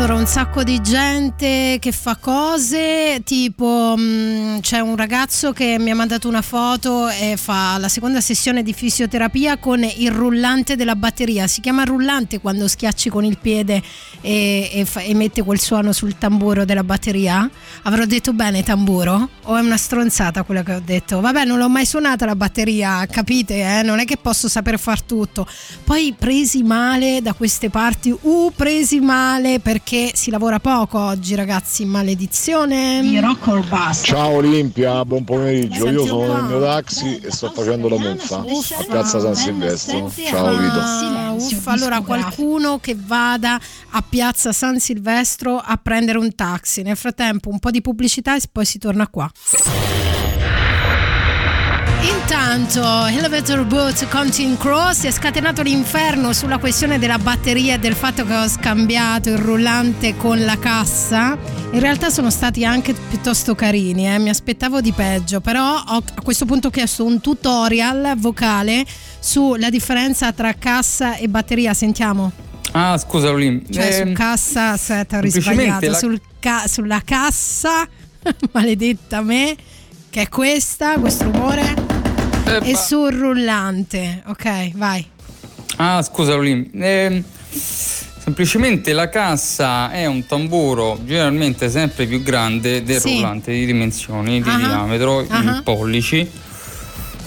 Allora, 0.00 0.14
un 0.14 0.26
sacco 0.26 0.62
di 0.62 0.80
gente 0.80 1.78
che 1.80 1.90
fa 1.90 2.14
cose, 2.14 3.20
tipo 3.24 3.96
mh, 3.96 4.60
c'è 4.60 4.78
un 4.78 4.94
ragazzo 4.94 5.52
che 5.52 5.76
mi 5.80 5.90
ha 5.90 5.94
mandato 5.96 6.28
una 6.28 6.40
foto 6.40 7.08
e 7.08 7.36
fa 7.36 7.76
la 7.78 7.88
seconda 7.88 8.20
sessione 8.20 8.62
di 8.62 8.72
fisioterapia 8.72 9.58
con 9.58 9.82
il 9.82 10.12
rullante 10.12 10.76
della 10.76 10.94
batteria. 10.94 11.48
Si 11.48 11.60
chiama 11.60 11.82
rullante 11.82 12.38
quando 12.38 12.68
schiacci 12.68 13.10
con 13.10 13.24
il 13.24 13.38
piede 13.38 13.82
e, 14.20 14.70
e 14.72 14.84
fa- 14.84 15.02
emette 15.02 15.42
quel 15.42 15.58
suono 15.58 15.90
sul 15.92 16.16
tamburo 16.16 16.64
della 16.64 16.84
batteria. 16.84 17.50
Avrò 17.82 18.04
detto 18.04 18.32
bene 18.32 18.62
tamburo? 18.62 19.28
O 19.46 19.56
è 19.56 19.60
una 19.60 19.76
stronzata 19.76 20.44
quella 20.44 20.62
che 20.62 20.74
ho 20.74 20.82
detto? 20.82 21.20
Vabbè, 21.20 21.44
non 21.44 21.58
l'ho 21.58 21.68
mai 21.68 21.84
suonata 21.84 22.24
la 22.24 22.36
batteria, 22.36 23.04
capite? 23.10 23.80
eh? 23.80 23.82
Non 23.82 23.98
è 23.98 24.04
che 24.04 24.16
posso 24.16 24.46
saper 24.48 24.78
far 24.78 25.02
tutto. 25.02 25.44
Poi 25.82 26.14
presi 26.16 26.62
male 26.62 27.20
da 27.20 27.32
queste 27.32 27.68
parti, 27.68 28.16
uh, 28.16 28.52
presi 28.54 29.00
male 29.00 29.58
perché 29.58 29.86
si 30.12 30.30
lavora 30.30 30.60
poco 30.60 30.98
oggi, 30.98 31.34
ragazzi. 31.34 31.86
Maledizione. 31.86 33.00
Ciao 34.02 34.28
Olimpia, 34.32 35.02
buon 35.06 35.24
pomeriggio. 35.24 35.88
Io 35.88 36.04
sono 36.04 36.34
nel 36.34 36.44
mio 36.44 36.60
taxi 36.60 37.18
e 37.18 37.30
sto 37.30 37.50
facendo 37.52 37.88
la 37.88 37.96
muffa 37.96 38.40
a 38.40 38.84
Piazza 38.86 39.18
San 39.18 39.34
Silvestro. 39.34 40.12
Ciao 40.14 40.54
Vito. 40.58 41.42
Uffa, 41.42 41.72
allora 41.72 42.02
qualcuno 42.02 42.78
che 42.80 42.94
vada 42.98 43.58
a 43.92 44.04
piazza 44.06 44.52
San 44.52 44.78
Silvestro 44.78 45.56
a 45.56 45.78
prendere 45.82 46.18
un 46.18 46.34
taxi. 46.34 46.82
Nel 46.82 46.96
frattempo 46.96 47.48
un 47.48 47.58
po' 47.58 47.70
di 47.70 47.80
pubblicità 47.80 48.36
e 48.36 48.42
poi 48.52 48.66
si 48.66 48.78
torna 48.78 49.08
qua. 49.08 49.30
Intanto 52.02 53.06
Elevator 53.06 53.64
Boat 53.64 54.06
Counting 54.08 54.56
Cross 54.56 55.04
è 55.04 55.10
scatenato 55.10 55.62
l'inferno 55.62 56.32
sulla 56.32 56.58
questione 56.58 56.98
della 56.98 57.18
batteria 57.18 57.74
e 57.74 57.78
del 57.78 57.94
fatto 57.94 58.24
che 58.24 58.34
ho 58.34 58.48
scambiato 58.48 59.30
il 59.30 59.38
rullante 59.38 60.16
con 60.16 60.44
la 60.44 60.58
cassa. 60.58 61.36
In 61.72 61.80
realtà 61.80 62.08
sono 62.10 62.30
stati 62.30 62.64
anche 62.64 62.92
piuttosto 62.94 63.54
carini, 63.54 64.06
eh. 64.08 64.18
mi 64.18 64.28
aspettavo 64.28 64.80
di 64.80 64.92
peggio, 64.92 65.40
però 65.40 65.74
ho 65.86 65.96
a 65.96 66.22
questo 66.22 66.44
punto 66.44 66.70
chiesto 66.70 67.04
un 67.04 67.20
tutorial 67.20 68.14
vocale 68.16 68.84
sulla 69.18 69.68
differenza 69.68 70.32
tra 70.32 70.54
cassa 70.54 71.16
e 71.16 71.28
batteria. 71.28 71.74
Sentiamo. 71.74 72.30
Ah, 72.72 72.96
scusa 72.98 73.30
Lolin. 73.30 73.64
Cioè 73.70 73.92
su 73.92 74.00
Ehm, 74.02 74.12
cassa, 74.14 74.70
aspetta, 74.70 75.18
ho 75.18 75.20
risbagliato. 75.20 75.86
la- 75.90 75.96
Sul 75.98 76.20
ca- 76.38 76.66
sulla 76.68 77.02
cassa, 77.04 77.86
maledetta 78.52 79.20
me, 79.22 79.56
che 80.10 80.22
è 80.22 80.28
questa, 80.28 80.94
questo 80.98 81.24
rumore. 81.24 81.87
Eh, 82.48 82.70
E 82.70 82.76
sul 82.76 83.12
rullante, 83.12 84.22
ok, 84.26 84.70
vai. 84.74 85.04
Ah, 85.76 86.02
scusa 86.02 86.34
Lolin. 86.34 86.70
Ehm, 86.74 87.22
semplicemente 87.50 88.92
la 88.92 89.08
cassa 89.08 89.90
è 89.90 90.06
un 90.06 90.26
tamburo 90.26 90.98
generalmente 91.04 91.70
sempre 91.70 92.06
più 92.06 92.22
grande 92.22 92.82
del 92.82 93.00
Sì. 93.00 93.14
rullante 93.16 93.52
di 93.52 93.64
dimensioni, 93.66 94.42
di 94.42 94.48
Ah. 94.50 94.56
diametro, 94.56 95.24
Ah. 95.28 95.42
in 95.42 95.60
pollici. 95.64 96.28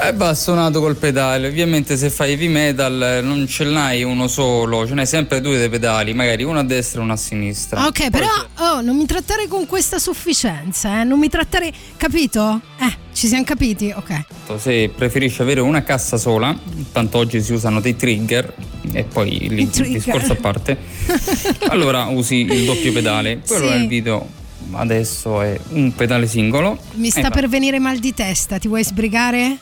E 0.03 0.13
va 0.13 0.33
suonato 0.33 0.79
col 0.79 0.95
pedale. 0.95 1.47
Ovviamente 1.47 1.95
se 1.95 2.09
fai 2.09 2.31
heavy 2.31 2.47
metal 2.47 2.99
eh, 3.03 3.21
non 3.21 3.45
ce 3.47 3.65
n'hai 3.65 4.01
uno 4.01 4.27
solo, 4.27 4.87
ce 4.87 4.95
n'hai 4.95 5.05
sempre 5.05 5.41
due 5.41 5.59
dei 5.59 5.69
pedali, 5.69 6.15
magari 6.15 6.41
uno 6.41 6.57
a 6.57 6.63
destra 6.63 7.01
e 7.01 7.03
uno 7.03 7.13
a 7.13 7.15
sinistra. 7.15 7.85
Ok, 7.85 8.09
però 8.09 8.27
oh, 8.57 8.81
non 8.81 8.97
mi 8.97 9.05
trattare 9.05 9.47
con 9.47 9.67
questa 9.67 9.99
sufficienza, 9.99 11.01
eh? 11.01 11.03
Non 11.03 11.19
mi 11.19 11.29
trattare, 11.29 11.71
capito? 11.97 12.61
Eh, 12.79 12.91
ci 13.13 13.27
siamo 13.27 13.43
capiti? 13.43 13.93
Ok. 13.95 14.57
Se 14.57 14.89
preferisci 14.89 15.43
avere 15.43 15.59
una 15.59 15.83
cassa 15.83 16.17
sola, 16.17 16.57
tanto 16.91 17.19
oggi 17.19 17.39
si 17.39 17.53
usano 17.53 17.79
dei 17.79 17.95
trigger 17.95 18.51
e 18.93 19.03
poi 19.03 19.49
lì 19.49 19.61
il 19.61 19.69
discorso 19.69 20.31
a 20.31 20.35
parte, 20.35 20.77
allora 21.69 22.05
usi 22.05 22.37
il 22.37 22.65
doppio 22.65 22.91
pedale. 22.91 23.41
Quello 23.45 23.67
Sì. 23.67 23.73
nel 23.77 23.87
video 23.87 24.27
adesso 24.71 25.43
è 25.43 25.59
un 25.73 25.93
pedale 25.93 26.25
singolo. 26.25 26.79
Mi 26.93 27.11
sta 27.11 27.21
va. 27.21 27.29
per 27.29 27.47
venire 27.47 27.77
mal 27.77 27.99
di 27.99 28.15
testa, 28.15 28.57
ti 28.57 28.67
vuoi 28.67 28.83
sbrigare? 28.83 29.59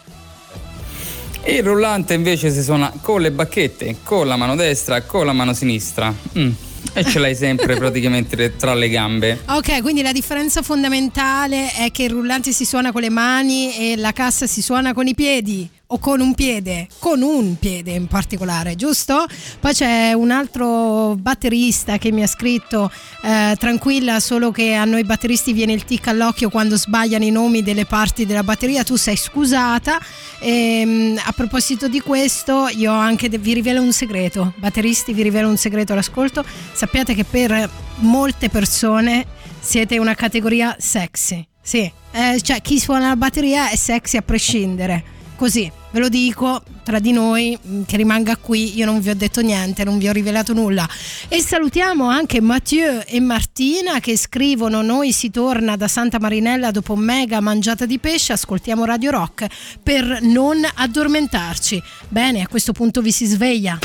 Il 1.46 1.64
rullante 1.64 2.14
invece 2.14 2.52
si 2.52 2.62
suona 2.62 2.92
con 3.02 3.22
le 3.22 3.32
bacchette, 3.32 3.98
con 4.04 4.28
la 4.28 4.36
mano 4.36 4.56
destra, 4.56 5.02
con 5.02 5.26
la 5.26 5.34
mano 5.34 5.54
sinistra. 5.54 6.14
Mm. 6.38 6.52
E 6.94 7.04
ce 7.04 7.20
l'hai 7.20 7.36
sempre 7.36 7.76
praticamente 7.78 8.56
tra 8.56 8.74
le 8.74 8.90
gambe. 8.90 9.42
Ok, 9.48 9.82
quindi 9.82 10.02
la 10.02 10.12
differenza 10.12 10.62
fondamentale 10.62 11.72
è 11.74 11.92
che 11.92 12.04
il 12.04 12.12
rullante 12.12 12.52
si 12.52 12.66
suona 12.66 12.92
con 12.92 13.02
le 13.02 13.10
mani 13.10 13.76
e 13.76 13.96
la 13.96 14.12
cassa 14.12 14.48
si 14.48 14.62
suona 14.62 14.94
con 14.94 15.08
i 15.08 15.16
piedi 15.16 15.70
o 15.92 15.98
con 15.98 16.20
un 16.20 16.36
piede, 16.36 16.88
con 17.00 17.24
un 17.24 17.58
piede 17.58 17.92
in 17.92 18.06
particolare, 18.06 18.76
giusto? 18.76 19.26
Poi 19.60 19.74
c'è 19.74 20.14
un 20.14 20.30
altro 20.30 21.16
batterista 21.16 21.98
che 21.98 22.12
mi 22.12 22.22
ha 22.22 22.28
scritto 22.28 22.92
eh, 23.24 23.56
tranquilla, 23.58 24.20
solo 24.20 24.52
che 24.52 24.76
a 24.76 24.86
noi 24.86 25.04
batteristi 25.04 25.52
viene 25.52 25.74
il 25.74 25.86
tic 25.86 26.08
all'occhio 26.08 26.50
quando 26.50 26.78
sbagliano 26.78 27.26
i 27.26 27.32
nomi 27.32 27.64
delle 27.64 27.86
parti 27.86 28.28
della 28.28 28.44
batteria, 28.44 28.84
tu 28.84 28.98
sei 28.98 29.18
scusata. 29.18 30.00
E, 30.40 31.16
a 31.18 31.32
proposito 31.32 31.88
di 31.88 32.02
questo, 32.02 32.68
io 32.68 32.92
anche 32.92 33.28
de- 33.28 33.40
vi 33.40 33.54
rivelo 33.54 33.82
un 33.82 33.92
segreto, 33.92 34.54
batteristi 34.58 35.12
vi 35.12 35.24
rivelo 35.24 35.50
un 35.50 35.58
segreto 35.58 35.94
all'ascolto, 35.94 36.46
sappiate 36.72 37.16
che 37.16 37.24
per 37.24 37.68
molte 37.96 38.50
persone 38.50 39.26
siete 39.60 39.98
una 39.98 40.14
categoria 40.14 40.76
sexy. 40.78 41.44
Sì, 41.62 41.92
eh, 42.12 42.40
cioè 42.42 42.62
chi 42.62 42.80
suona 42.80 43.08
la 43.08 43.16
batteria 43.16 43.70
è 43.70 43.76
sexy 43.76 44.18
a 44.18 44.22
prescindere. 44.22 45.18
Così, 45.40 45.72
ve 45.92 46.00
lo 46.00 46.10
dico 46.10 46.62
tra 46.84 47.00
di 47.00 47.14
noi, 47.14 47.58
mh, 47.62 47.84
che 47.84 47.96
rimanga 47.96 48.36
qui, 48.36 48.76
io 48.76 48.86
non 48.86 49.00
vi 49.00 49.08
ho 49.10 49.16
detto 49.16 49.40
niente, 49.40 49.86
non 49.86 49.98
vi 49.98 50.10
ho 50.10 50.12
rivelato 50.12 50.52
nulla. 50.52 50.86
E 51.30 51.42
salutiamo 51.42 52.10
anche 52.10 52.42
Mathieu 52.42 53.02
e 53.06 53.22
Martina 53.22 54.02
che 54.02 54.18
scrivono 54.18 54.82
noi 54.82 55.14
si 55.14 55.30
torna 55.30 55.78
da 55.78 55.88
Santa 55.88 56.20
Marinella 56.20 56.72
dopo 56.72 56.98
mega 56.98 57.40
mangiata 57.40 57.86
di 57.86 58.00
pesce, 58.00 58.34
ascoltiamo 58.34 58.84
Radio 58.84 59.12
Rock 59.12 59.46
per 59.82 60.20
non 60.24 60.58
addormentarci. 60.74 61.82
Bene, 62.10 62.42
a 62.42 62.48
questo 62.50 62.74
punto 62.74 63.02
vi 63.02 63.14
si 63.14 63.26
sveglia. 63.26 63.80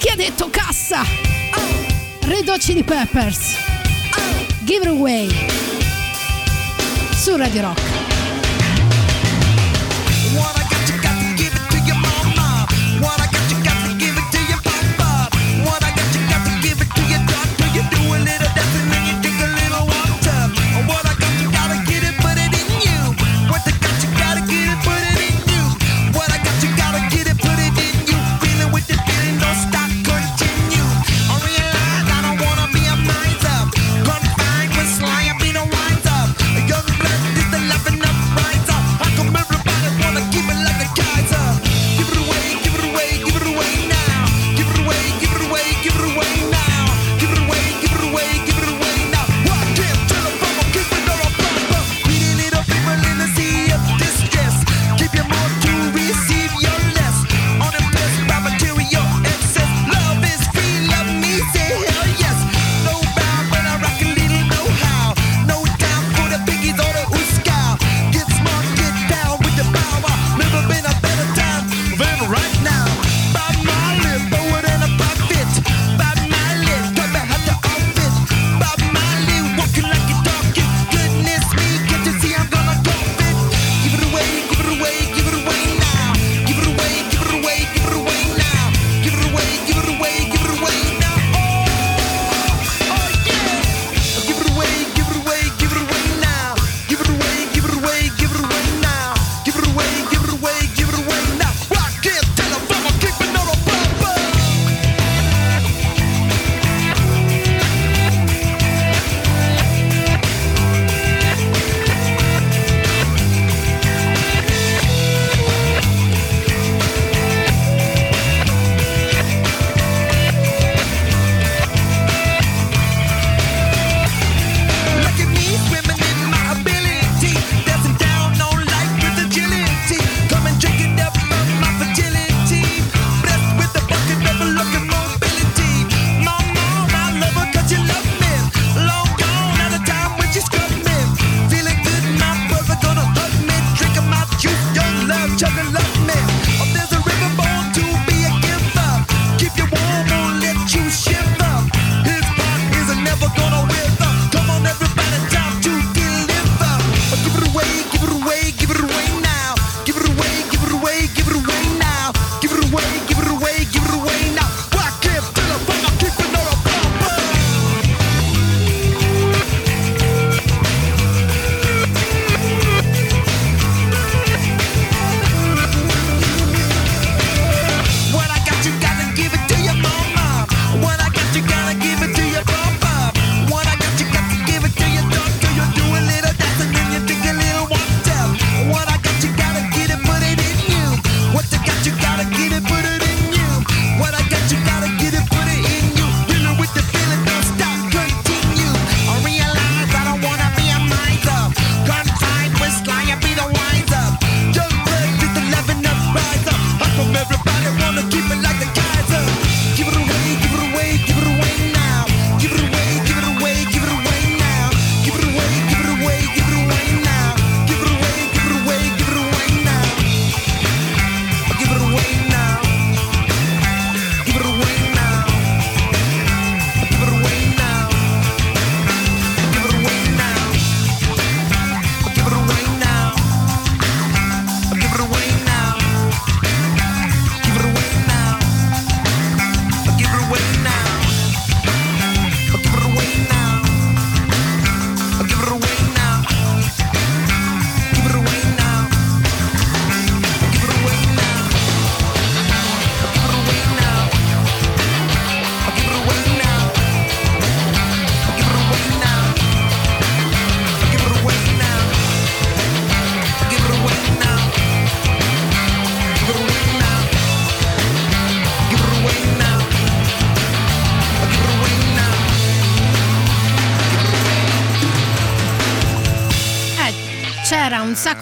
Chi 0.00 0.08
ha 0.08 0.16
detto 0.16 0.48
cassa? 0.50 1.04
Red 2.22 2.48
Hot 2.48 2.58
Chili 2.58 2.82
Peppers. 2.82 3.54
Give 4.64 4.82
it 4.82 4.90
away. 4.90 5.28
Su 7.12 7.36
Radio 7.36 7.60
Rock. 7.60 7.93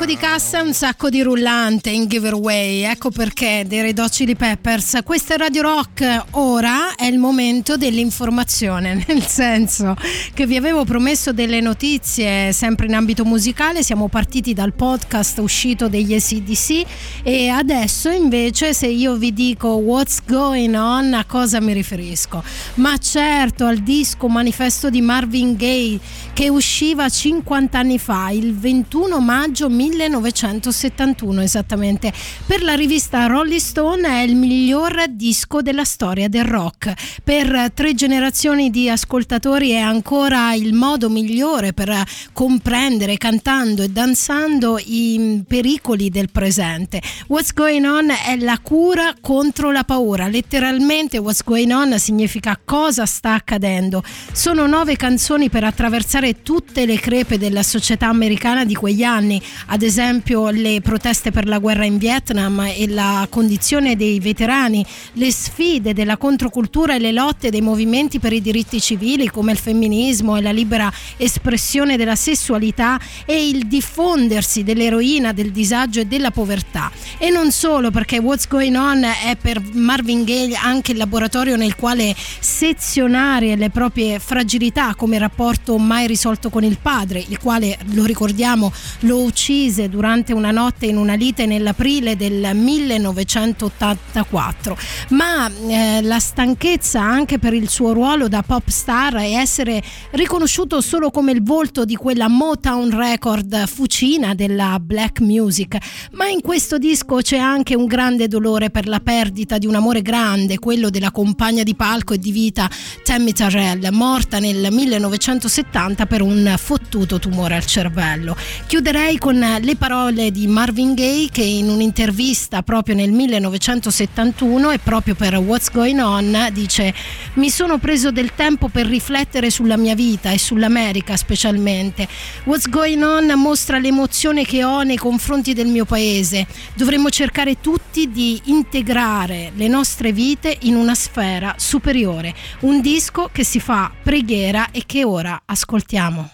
Sacco 0.02 0.04
di 0.04 0.16
cassa 0.16 0.58
e 0.58 0.62
un 0.62 0.72
sacco 0.72 1.08
di 1.10 1.22
rullante 1.22 1.90
in 1.90 2.08
giveaway. 2.08 2.80
Ecco 2.80 3.10
perché 3.10 3.64
dei 3.66 3.82
Red 3.82 3.98
Hot 4.00 4.34
Peppers. 4.34 4.98
Questa 5.04 5.34
è 5.34 5.36
Radio 5.36 5.62
Rock. 5.62 6.24
Ora 6.32 6.81
il 7.12 7.18
momento 7.18 7.76
dell'informazione, 7.76 9.04
nel 9.06 9.26
senso 9.26 9.94
che 10.32 10.46
vi 10.46 10.56
avevo 10.56 10.84
promesso 10.84 11.32
delle 11.32 11.60
notizie 11.60 12.52
sempre 12.52 12.86
in 12.86 12.94
ambito 12.94 13.24
musicale. 13.24 13.82
Siamo 13.82 14.08
partiti 14.08 14.54
dal 14.54 14.72
podcast 14.72 15.38
uscito 15.38 15.88
degli 15.88 16.14
ACDC 16.14 16.84
e 17.22 17.48
adesso 17.48 18.08
invece 18.08 18.72
se 18.72 18.86
io 18.86 19.16
vi 19.16 19.32
dico 19.32 19.68
what's 19.74 20.20
going 20.26 20.74
on 20.74 21.12
a 21.12 21.24
cosa 21.26 21.60
mi 21.60 21.74
riferisco? 21.74 22.42
Ma 22.74 22.96
certo 22.96 23.66
al 23.66 23.78
disco 23.78 24.28
manifesto 24.28 24.88
di 24.88 25.02
Marvin 25.02 25.54
Gaye 25.54 26.00
che 26.32 26.48
usciva 26.48 27.08
50 27.08 27.78
anni 27.78 27.98
fa, 27.98 28.30
il 28.30 28.56
21 28.56 29.20
maggio 29.20 29.68
1971 29.68 31.42
esattamente. 31.42 32.10
Per 32.46 32.62
la 32.62 32.74
rivista 32.74 33.26
Rolling 33.26 33.60
Stone 33.60 34.08
è 34.08 34.22
il 34.22 34.34
miglior 34.34 35.08
disco 35.10 35.60
della 35.60 35.84
storia 35.84 36.28
del 36.28 36.44
rock. 36.44 37.01
Per 37.24 37.70
tre 37.74 37.94
generazioni 37.94 38.70
di 38.70 38.88
ascoltatori 38.88 39.70
è 39.70 39.78
ancora 39.78 40.54
il 40.54 40.72
modo 40.72 41.08
migliore 41.08 41.72
per 41.72 42.04
comprendere 42.32 43.16
cantando 43.16 43.82
e 43.82 43.88
danzando 43.88 44.78
i 44.82 45.42
pericoli 45.46 46.10
del 46.10 46.30
presente. 46.30 47.00
What's 47.28 47.52
Going 47.52 47.84
On 47.84 48.10
è 48.10 48.36
la 48.38 48.58
cura 48.60 49.14
contro 49.20 49.70
la 49.70 49.84
paura. 49.84 50.26
Letteralmente 50.28 51.18
What's 51.18 51.44
Going 51.44 51.70
On 51.70 51.98
significa 51.98 52.58
cosa 52.62 53.06
sta 53.06 53.34
accadendo. 53.34 54.02
Sono 54.32 54.66
nove 54.66 54.96
canzoni 54.96 55.48
per 55.48 55.64
attraversare 55.64 56.42
tutte 56.42 56.86
le 56.86 56.98
crepe 56.98 57.38
della 57.38 57.62
società 57.62 58.08
americana 58.08 58.64
di 58.64 58.74
quegli 58.74 59.04
anni, 59.04 59.40
ad 59.66 59.82
esempio 59.82 60.50
le 60.50 60.80
proteste 60.80 61.30
per 61.30 61.46
la 61.46 61.58
guerra 61.58 61.84
in 61.84 61.98
Vietnam 61.98 62.60
e 62.74 62.88
la 62.88 63.26
condizione 63.30 63.96
dei 63.96 64.18
veterani, 64.18 64.84
le 65.14 65.30
sfide 65.30 65.92
della 65.92 66.16
controcultura 66.16 66.81
e 66.90 66.98
le 66.98 67.12
lotte 67.12 67.50
dei 67.50 67.60
movimenti 67.60 68.18
per 68.18 68.32
i 68.32 68.40
diritti 68.40 68.80
civili 68.80 69.28
come 69.28 69.52
il 69.52 69.58
femminismo 69.58 70.36
e 70.36 70.42
la 70.42 70.50
libera 70.50 70.92
espressione 71.16 71.96
della 71.96 72.16
sessualità 72.16 72.98
e 73.24 73.48
il 73.48 73.68
diffondersi 73.68 74.64
dell'eroina, 74.64 75.32
del 75.32 75.52
disagio 75.52 76.00
e 76.00 76.06
della 76.06 76.32
povertà. 76.32 76.90
E 77.18 77.30
non 77.30 77.52
solo 77.52 77.92
perché 77.92 78.18
What's 78.18 78.48
Going 78.48 78.74
On 78.74 79.02
è 79.02 79.36
per 79.40 79.62
Marvin 79.72 80.24
Gaye 80.24 80.56
anche 80.56 80.90
il 80.92 80.98
laboratorio 80.98 81.56
nel 81.56 81.76
quale 81.76 82.14
sezionare 82.40 83.54
le 83.56 83.70
proprie 83.70 84.18
fragilità 84.18 84.94
come 84.96 85.18
rapporto 85.18 85.78
mai 85.78 86.08
risolto 86.08 86.50
con 86.50 86.64
il 86.64 86.78
padre, 86.82 87.24
il 87.26 87.38
quale 87.38 87.78
lo 87.92 88.04
ricordiamo 88.04 88.70
lo 89.00 89.22
uccise 89.22 89.88
durante 89.88 90.32
una 90.32 90.50
notte 90.50 90.86
in 90.86 90.96
una 90.96 91.14
lite 91.14 91.46
nell'aprile 91.46 92.16
del 92.16 92.50
1984. 92.54 94.76
Ma 95.10 95.48
eh, 95.68 96.02
la 96.02 96.18
stanchezza 96.18 96.70
anche 96.94 97.38
per 97.38 97.52
il 97.52 97.68
suo 97.68 97.92
ruolo 97.92 98.28
da 98.28 98.42
pop 98.42 98.66
star 98.68 99.16
e 99.16 99.32
essere 99.32 99.82
riconosciuto 100.12 100.80
solo 100.80 101.10
come 101.10 101.32
il 101.32 101.42
volto 101.42 101.84
di 101.84 101.96
quella 101.96 102.28
Motown 102.28 102.96
record 102.96 103.66
fucina 103.66 104.34
della 104.34 104.78
black 104.80 105.20
music. 105.20 105.76
Ma 106.12 106.28
in 106.28 106.40
questo 106.40 106.78
disco 106.78 107.16
c'è 107.16 107.36
anche 107.36 107.74
un 107.74 107.84
grande 107.84 108.26
dolore 108.26 108.70
per 108.70 108.88
la 108.88 109.00
perdita 109.00 109.58
di 109.58 109.66
un 109.66 109.74
amore 109.74 110.00
grande, 110.00 110.58
quello 110.58 110.88
della 110.88 111.10
compagna 111.10 111.62
di 111.62 111.74
palco 111.74 112.14
e 112.14 112.18
di 112.18 112.32
vita 112.32 112.70
Tammy 113.04 113.32
Terrell, 113.32 113.86
morta 113.92 114.38
nel 114.38 114.72
1970 114.72 116.06
per 116.06 116.22
un 116.22 116.54
fottuto 116.56 117.18
tumore 117.18 117.56
al 117.56 117.66
cervello. 117.66 118.34
Chiuderei 118.66 119.18
con 119.18 119.38
le 119.60 119.76
parole 119.76 120.30
di 120.30 120.46
Marvin 120.46 120.94
Gaye 120.94 121.28
che 121.30 121.42
in 121.42 121.68
un'intervista 121.68 122.62
proprio 122.62 122.94
nel 122.94 123.12
1971 123.12 124.70
e 124.70 124.78
proprio 124.78 125.14
per 125.14 125.36
What's 125.36 125.70
Going 125.70 126.00
On 126.00 126.50
dice 126.62 126.94
mi 127.34 127.50
sono 127.50 127.78
preso 127.78 128.10
del 128.12 128.34
tempo 128.34 128.68
per 128.68 128.86
riflettere 128.86 129.50
sulla 129.50 129.76
mia 129.76 129.94
vita 129.94 130.30
e 130.30 130.38
sull'America 130.38 131.16
specialmente. 131.16 132.06
What's 132.44 132.68
Going 132.68 133.02
On 133.02 133.32
mostra 133.36 133.78
l'emozione 133.78 134.44
che 134.44 134.62
ho 134.62 134.82
nei 134.82 134.96
confronti 134.96 135.54
del 135.54 135.66
mio 135.66 135.84
paese. 135.84 136.46
Dovremmo 136.74 137.10
cercare 137.10 137.60
tutti 137.60 138.10
di 138.10 138.40
integrare 138.44 139.52
le 139.54 139.68
nostre 139.68 140.12
vite 140.12 140.56
in 140.60 140.76
una 140.76 140.94
sfera 140.94 141.54
superiore. 141.58 142.34
Un 142.60 142.80
disco 142.80 143.28
che 143.32 143.44
si 143.44 143.60
fa 143.60 143.90
preghiera 144.02 144.68
e 144.70 144.84
che 144.86 145.04
ora 145.04 145.42
ascoltiamo. 145.44 146.30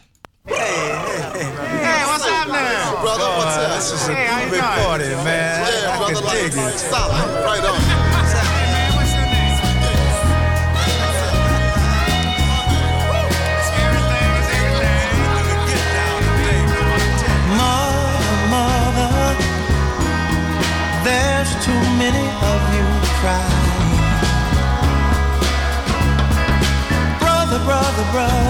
Hey, 0.49 2.05
what's 2.07 2.25
happening? 2.25 3.01
Brother, 3.01 3.29
what's 3.37 3.57
up? 3.57 3.75
This 3.75 3.93
is 3.93 4.09
a 4.09 4.15
Hey, 4.15 4.51
big 4.51 4.61
party, 4.61 5.05
man. 5.25 5.61
Yeah, 5.61 5.99
brother, 5.99 6.23
like, 6.23 6.79
solid. 6.79 7.45
Right 7.45 7.65
on. 7.65 8.08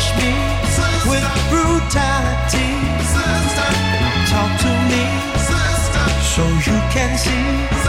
punish 0.00 0.16
me 0.16 0.32
with 1.10 1.24
brutality. 1.50 2.70
Talk 4.30 4.60
to 4.60 4.72
me 4.88 5.04
so 6.22 6.44
you 6.70 6.78
can 6.90 7.18
see. 7.18 7.79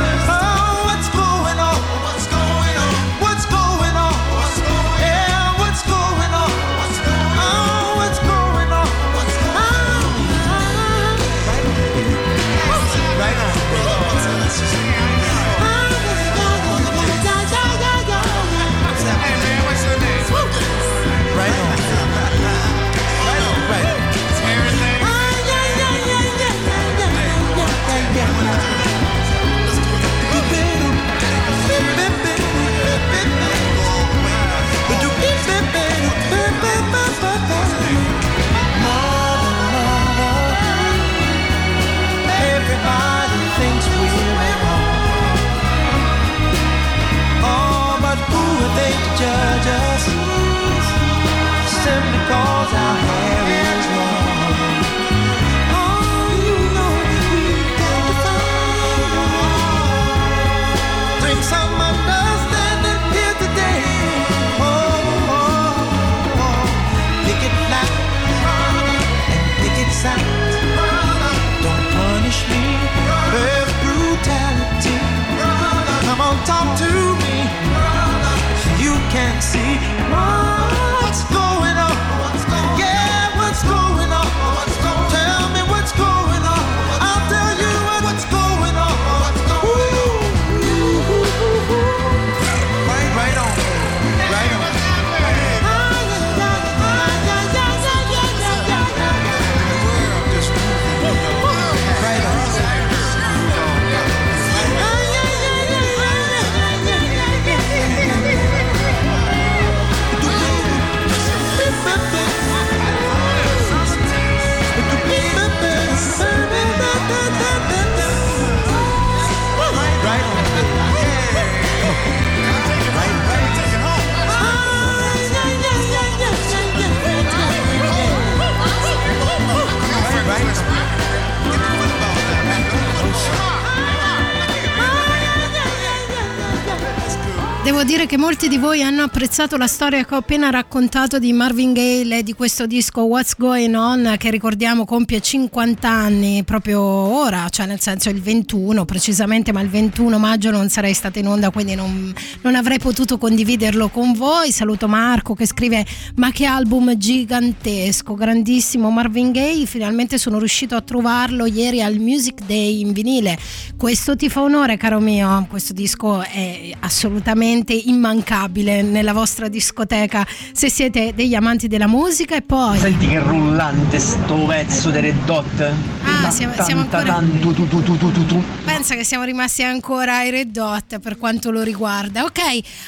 che 138.11 138.17
molti 138.17 138.49
di 138.49 138.57
voi 138.57 138.83
hanno 138.83 139.03
apprezzato 139.03 139.55
la 139.55 139.67
storia 139.67 140.03
che 140.03 140.15
ho 140.15 140.17
appena 140.17 140.49
raccontato 140.49 141.17
di 141.17 141.31
Marvin 141.31 141.71
Gaye 141.71 142.17
e 142.17 142.23
di 142.23 142.33
questo 142.33 142.65
disco 142.65 143.03
What's 143.03 143.37
Going 143.37 143.73
On 143.73 144.15
che 144.17 144.29
ricordiamo 144.29 144.83
compie 144.83 145.21
50 145.21 145.87
anni 145.87 146.43
proprio 146.43 146.81
ora, 146.81 147.47
cioè 147.47 147.65
nel 147.67 147.79
senso 147.79 148.09
il 148.09 148.19
21 148.19 148.83
precisamente, 148.83 149.53
ma 149.53 149.61
il 149.61 149.69
21 149.69 150.19
maggio 150.19 150.51
non 150.51 150.67
sarei 150.67 150.93
stata 150.93 151.19
in 151.19 151.27
onda 151.27 151.51
quindi 151.51 151.73
non, 151.73 152.13
non 152.41 152.55
avrei 152.55 152.79
potuto 152.79 153.17
condividerlo 153.17 153.87
con 153.87 154.11
voi. 154.11 154.51
Saluto 154.51 154.89
Marco 154.89 155.33
che 155.33 155.45
scrive 155.45 155.85
ma 156.15 156.33
che 156.33 156.43
album 156.43 156.97
gigantesco, 156.97 158.13
grandissimo 158.13 158.89
Marvin 158.89 159.31
Gaye, 159.31 159.65
finalmente 159.65 160.17
sono 160.17 160.37
riuscito 160.37 160.75
a 160.75 160.81
trovarlo 160.81 161.45
ieri 161.45 161.81
al 161.81 161.95
Music 161.95 162.43
Day 162.45 162.81
in 162.81 162.91
vinile. 162.91 163.39
Questo 163.77 164.17
ti 164.17 164.27
fa 164.27 164.41
onore 164.41 164.75
caro 164.75 164.99
mio, 164.99 165.45
questo 165.49 165.71
disco 165.71 166.21
è 166.23 166.71
assolutamente 166.81 167.71
immenso 167.71 167.99
immancabile 168.01 168.81
nella 168.81 169.13
vostra 169.13 169.47
discoteca 169.47 170.25
se 170.51 170.71
siete 170.71 171.13
degli 171.15 171.35
amanti 171.35 171.67
della 171.67 171.85
musica 171.85 172.35
e 172.35 172.41
poi... 172.41 172.79
Senti 172.79 173.07
che 173.07 173.19
rullante 173.19 173.99
sto 173.99 174.45
pezzo 174.47 174.89
dei 174.89 175.01
Red 175.01 175.23
Dot. 175.25 175.73
Ah, 176.03 176.31
siamo, 176.31 176.53
siamo 176.61 176.81
ancora... 176.81 177.03
Tanto, 177.03 177.51
tu, 177.51 177.67
tu, 177.67 177.83
tu, 177.83 178.43
Pensa 178.65 178.95
che 178.95 179.03
siamo 179.03 179.23
rimasti 179.23 179.61
ancora 179.61 180.17
ai 180.17 180.31
Red 180.31 180.49
Dot 180.49 180.97
per 180.99 181.17
quanto 181.17 181.51
lo 181.51 181.61
riguarda. 181.61 182.23
Ok, 182.23 182.39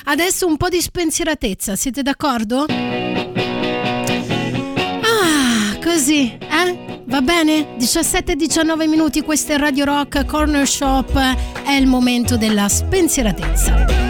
adesso 0.06 0.48
un 0.48 0.58
po' 0.58 0.70
di 0.70 0.82
spensieratezza, 0.82 1.76
siete 1.76 2.02
d'accordo? 2.02 2.66
Ah, 5.04 5.78
così, 5.84 6.36
eh? 6.40 7.02
Va 7.06 7.22
bene? 7.22 7.76
17-19 7.78 8.90
minuti, 8.90 9.22
questo 9.22 9.52
è 9.52 9.58
Radio 9.58 9.86
Rock 9.86 10.26
Corner 10.26 10.68
Shop, 10.68 11.16
è 11.64 11.74
il 11.74 11.86
momento 11.86 12.38
della 12.38 12.68
spensieratezza. 12.68 14.03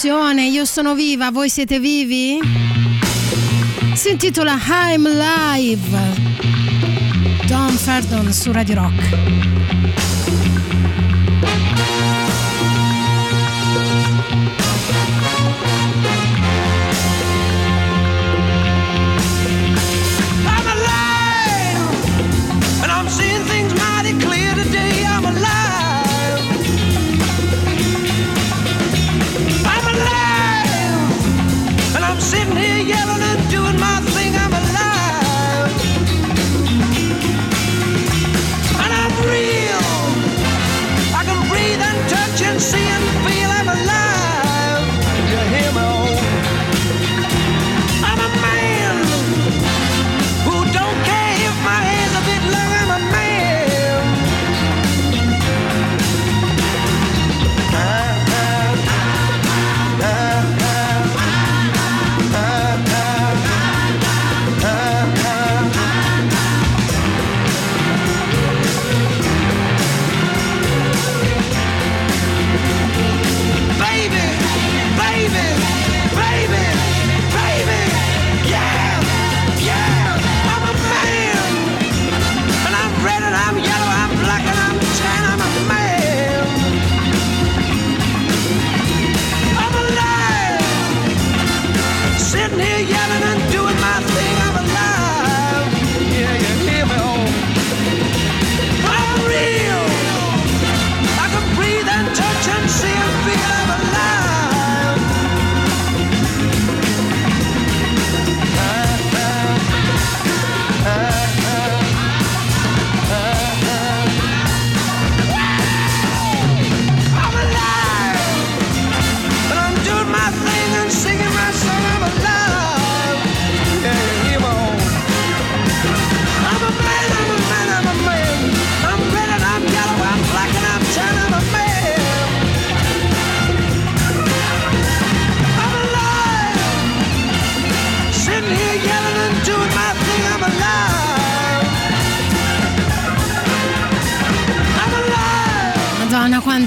trasmissione 0.00 0.46
Io 0.46 0.64
sono 0.64 0.94
viva, 0.94 1.30
voi 1.30 1.50
siete 1.50 1.78
vivi? 1.78 2.38
Si 3.94 4.10
intitola 4.10 4.58
I'm 4.58 5.06
Live 5.06 5.98
Don 7.46 7.70
Ferdon 7.70 8.32
su 8.32 8.50
Radio 8.50 8.76
Rock 8.76 9.18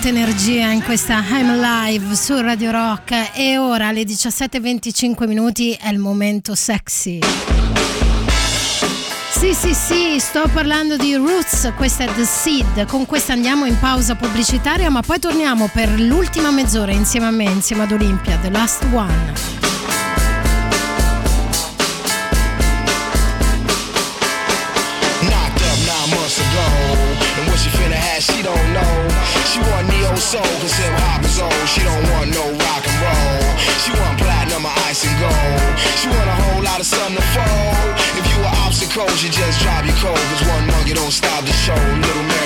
tanta 0.04 0.20
energia 0.20 0.70
in 0.72 0.84
questa 0.84 1.24
I'm 1.30 1.62
Live 1.62 2.14
su 2.16 2.38
Radio 2.42 2.72
Rock 2.72 3.32
e 3.36 3.58
ora 3.58 3.88
alle 3.88 4.04
17.25 4.04 5.26
minuti 5.28 5.72
è 5.74 5.88
il 5.90 5.98
momento 5.98 6.56
sexy. 6.56 7.20
Sì, 9.32 9.54
sì, 9.54 9.74
sì, 9.74 10.20
sto 10.20 10.50
parlando 10.52 10.98
di 10.98 11.16
Roots, 11.16 11.72
questa 11.78 12.04
è 12.04 12.14
The 12.14 12.26
Seed. 12.26 12.86
Con 12.86 13.06
questa 13.06 13.32
andiamo 13.32 13.66
in 13.66 13.80
pausa 13.80 14.16
pubblicitaria, 14.16 14.90
ma 14.90 15.02
poi 15.02 15.20
torniamo 15.20 15.70
per 15.72 15.98
l'ultima 15.98 16.52
mezz'ora 16.52 16.92
insieme 16.92 17.28
a 17.28 17.32
me, 17.32 17.46
insieme 17.46 17.84
ad 17.84 17.92
Olimpia, 17.92 18.38
The 18.38 18.50
Last 18.50 18.86
One. 18.92 19.73
She 29.54 29.60
want 29.70 29.88
neo 29.88 30.16
soul, 30.16 30.42
cause 30.42 30.74
hip 30.74 30.90
hop 31.06 31.22
is 31.22 31.38
old. 31.38 31.54
She 31.70 31.86
don't 31.86 32.02
want 32.10 32.34
no 32.34 32.42
rock 32.58 32.82
and 32.90 32.98
roll. 33.06 33.46
She 33.86 33.94
want 33.94 34.18
platinum 34.18 34.66
or 34.66 34.74
ice 34.90 35.06
and 35.06 35.14
gold. 35.22 35.78
She 36.02 36.10
want 36.10 36.26
a 36.26 36.38
whole 36.42 36.64
lot 36.64 36.80
of 36.80 36.88
something 36.88 37.22
to 37.22 37.26
fold. 37.38 37.94
If 38.18 38.26
you 38.34 38.42
were 38.42 38.56
obstacles, 38.66 39.22
you 39.22 39.30
just 39.30 39.62
drop 39.62 39.86
your 39.86 39.94
cold. 40.02 40.18
Cause 40.18 40.42
one 40.50 40.66
monkey 40.74 40.98
don't 40.98 41.14
stop 41.14 41.46
the 41.46 41.54
show. 41.54 41.78
Little 41.78 42.26
bad. 42.34 42.43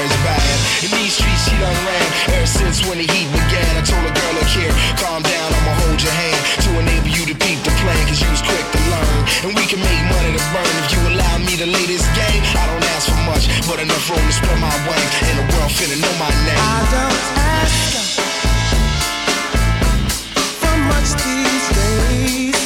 In 0.77 0.93
these 0.93 1.17
streets, 1.17 1.49
she 1.49 1.57
done 1.57 1.73
ran 1.89 2.05
ever 2.37 2.45
since 2.45 2.85
when 2.85 3.01
the 3.01 3.07
heat 3.09 3.25
began. 3.33 3.65
I 3.73 3.81
told 3.81 4.05
a 4.05 4.13
girl, 4.13 4.33
look 4.37 4.45
here, 4.53 4.69
calm 5.01 5.25
down, 5.25 5.49
I'ma 5.49 5.73
hold 5.81 5.97
your 5.97 6.13
hand 6.13 6.37
to 6.65 6.69
enable 6.77 7.09
you 7.09 7.25
to 7.25 7.33
peep 7.33 7.57
the 7.65 7.73
plan. 7.81 7.97
Cause 8.05 8.21
you 8.21 8.29
was 8.29 8.45
quick 8.45 8.61
to 8.61 8.79
learn. 8.93 9.19
And 9.41 9.51
we 9.57 9.65
can 9.65 9.81
make 9.81 10.03
money 10.05 10.37
to 10.37 10.43
burn 10.53 10.73
if 10.85 10.93
you 10.93 11.01
allow 11.17 11.41
me 11.41 11.57
to 11.57 11.65
lay 11.65 11.85
this 11.89 12.05
game. 12.13 12.45
I 12.53 12.69
don't 12.69 12.85
ask 12.93 13.09
for 13.09 13.17
much, 13.25 13.49
but 13.65 13.81
enough 13.81 14.05
room 14.05 14.21
to 14.21 14.33
spread 14.33 14.61
my 14.61 14.69
wings. 14.85 15.13
And 15.25 15.41
the 15.41 15.45
world 15.57 15.73
finna 15.73 15.97
know 15.97 16.13
my 16.21 16.29
name. 16.45 16.61
I 16.61 16.77
don't 16.93 17.25
ask 17.41 17.73
for 20.61 20.77
much 20.93 21.09
these 21.25 21.67
days, 21.73 22.56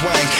Swank. 0.00 0.39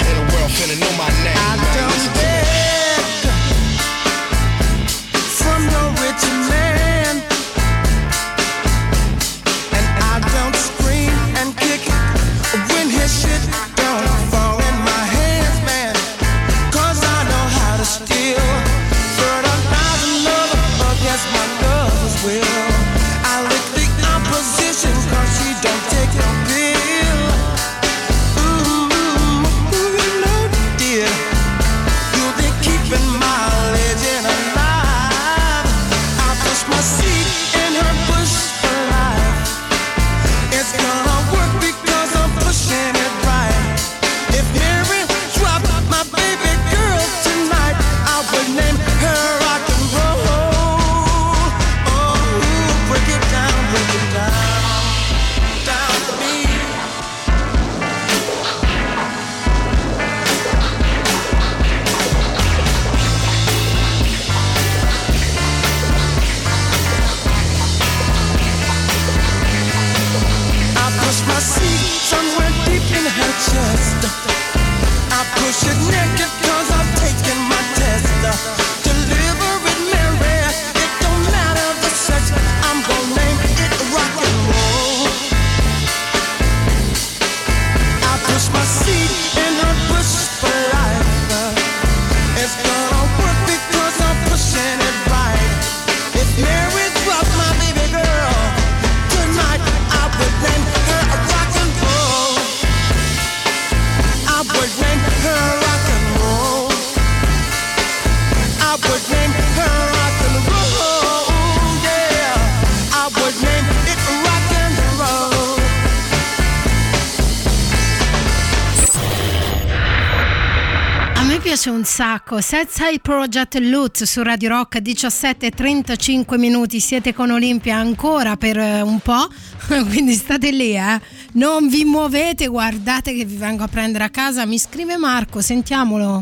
Un 121.80 121.86
sacco. 121.86 122.42
Set 122.42 122.68
Side 122.68 122.98
Project 123.00 123.54
Loot 123.54 124.02
su 124.04 124.22
Radio 124.22 124.50
Rock 124.50 124.80
17:35 124.80 126.36
minuti. 126.36 126.78
Siete 126.78 127.14
con 127.14 127.30
Olimpia 127.30 127.76
ancora 127.76 128.36
per 128.36 128.58
eh, 128.58 128.82
un 128.82 129.00
po', 129.00 129.28
quindi 129.88 130.12
state 130.12 130.50
lì, 130.50 130.76
eh. 130.76 131.00
Non 131.32 131.68
vi 131.68 131.84
muovete, 131.84 132.48
guardate 132.48 133.14
che 133.14 133.24
vi 133.24 133.36
vengo 133.36 133.62
a 133.62 133.68
prendere 133.68 134.04
a 134.04 134.11
casa. 134.11 134.44
Mi 134.44 134.58
scrive 134.58 134.98
Marco, 134.98 135.40
sentiamolo. 135.40 136.20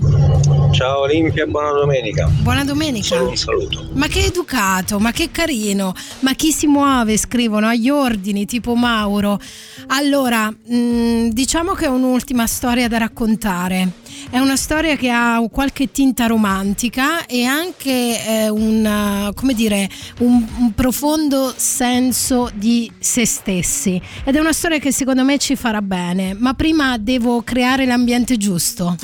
Ciao 0.71 1.01
Olimpia, 1.01 1.45
buona 1.47 1.73
domenica. 1.73 2.29
Buona 2.29 2.63
domenica. 2.63 3.07
Solo 3.07 3.31
un 3.31 3.37
saluto. 3.37 3.89
Ma 3.95 4.07
che 4.07 4.27
educato, 4.27 5.01
ma 5.01 5.11
che 5.11 5.31
carino, 5.33 5.93
ma 6.21 6.35
chi 6.35 6.53
si 6.53 6.69
muove, 6.69 7.17
scrivono 7.17 7.67
agli 7.67 7.89
ordini, 7.89 8.47
tipo 8.47 8.77
Mauro. 8.77 9.41
Allora, 9.89 10.51
mh, 10.51 11.31
diciamo 11.31 11.73
che 11.73 11.87
è 11.87 11.89
un'ultima 11.89 12.47
storia 12.47 12.87
da 12.87 12.99
raccontare. 12.99 14.07
È 14.31 14.39
una 14.39 14.57
storia 14.57 14.95
che 14.97 15.09
ha 15.09 15.43
qualche 15.51 15.91
tinta 15.91 16.27
romantica 16.27 17.25
e 17.25 17.45
anche 17.45 17.91
eh, 18.27 18.49
un, 18.51 18.85
eh, 18.85 19.55
dire, 19.55 19.89
un, 20.19 20.47
un 20.59 20.75
profondo 20.75 21.53
senso 21.57 22.51
di 22.53 22.91
se 22.99 23.25
stessi. 23.25 24.01
Ed 24.25 24.37
è 24.37 24.39
una 24.39 24.53
storia 24.53 24.79
che 24.79 24.93
secondo 24.93 25.25
me 25.25 25.39
ci 25.39 25.57
farà 25.57 25.81
bene, 25.81 26.35
ma 26.35 26.53
prima 26.53 26.99
devo 26.99 27.43
creare 27.43 27.87
l'ambiente 27.87 28.37
giusto. 28.37 28.97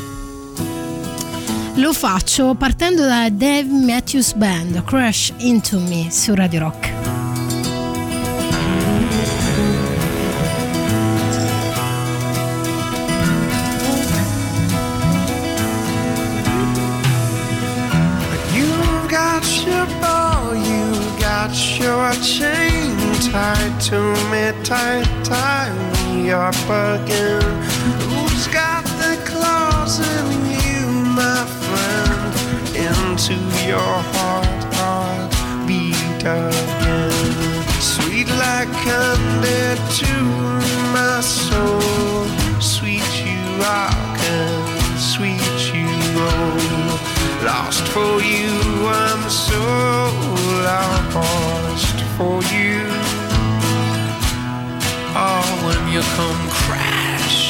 Lo 1.76 1.92
faccio 1.94 2.54
partendo 2.54 3.06
da 3.06 3.28
Dave 3.30 3.64
Matthews 3.64 4.34
Band, 4.34 4.84
Crash 4.84 5.32
Into 5.38 5.80
Me 5.80 6.08
su 6.10 6.34
Radio 6.34 6.60
Rock. 6.60 7.23
Chain 22.24 22.96
tied 23.20 23.78
to 23.78 24.00
me, 24.30 24.50
tight, 24.64 25.04
tie 25.24 25.70
me 25.92 26.30
up 26.30 26.54
again. 26.64 27.42
Who's 28.08 28.46
got 28.48 28.84
the 29.02 29.14
claws 29.26 30.00
in 30.00 30.28
you, 30.64 30.86
my 31.20 31.44
friend? 31.64 32.32
Into 32.74 33.34
your 33.68 33.94
heart, 34.14 34.64
heart 34.78 35.30
beat 35.66 36.22
again. 36.22 37.12
Sweet 37.78 38.28
like 38.40 38.72
candy 38.84 39.76
to 40.00 40.14
my 40.96 41.20
soul. 41.20 42.24
Sweet 42.58 43.10
you 43.26 43.40
rock 43.60 44.18
and 44.32 44.98
sweet 44.98 45.56
you 45.74 45.88
roll. 46.16 46.88
Lost 47.44 47.86
for 47.88 48.22
you, 48.22 48.48
I'm 48.88 49.28
so 49.28 49.60
lost 50.64 51.63
for 52.16 52.40
you. 52.54 52.80
Oh, 55.16 55.44
when 55.64 55.80
you 55.92 56.00
come 56.16 56.42
crash 56.48 57.40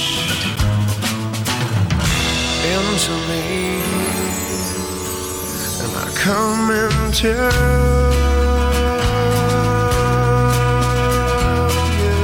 into 2.73 3.15
me, 3.29 3.45
and 5.83 5.93
I 5.97 6.07
come 6.15 6.67
into 6.71 7.29
you, 11.99 12.15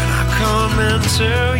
and 0.00 0.10
I 0.18 0.22
come 0.40 0.76
into 0.92 1.28
you, 1.56 1.59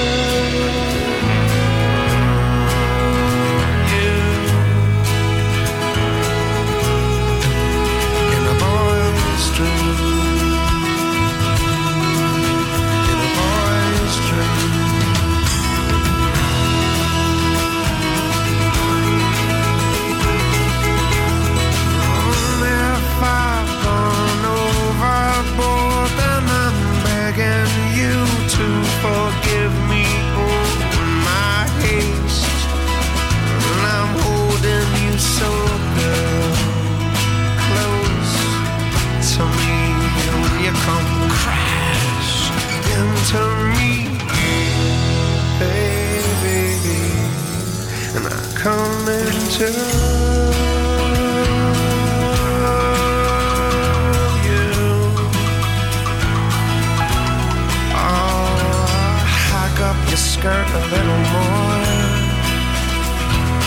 skirt 60.41 60.69
a 60.73 60.83
little 60.89 61.23
more 61.33 61.81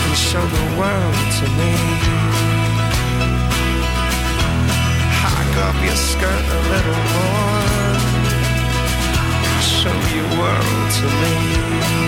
and 0.03 0.15
show 0.17 0.45
the 0.45 0.65
world 0.77 1.15
to 1.37 1.45
me. 1.59 1.73
Hike 5.23 5.57
up 5.67 5.77
your 5.81 5.95
skirt 5.95 6.45
a 6.57 6.61
little 6.73 7.01
more, 7.15 7.63
and 9.47 9.63
show 9.63 9.97
your 10.13 10.29
world 10.37 10.91
to 10.97 11.05
me. 11.21 12.04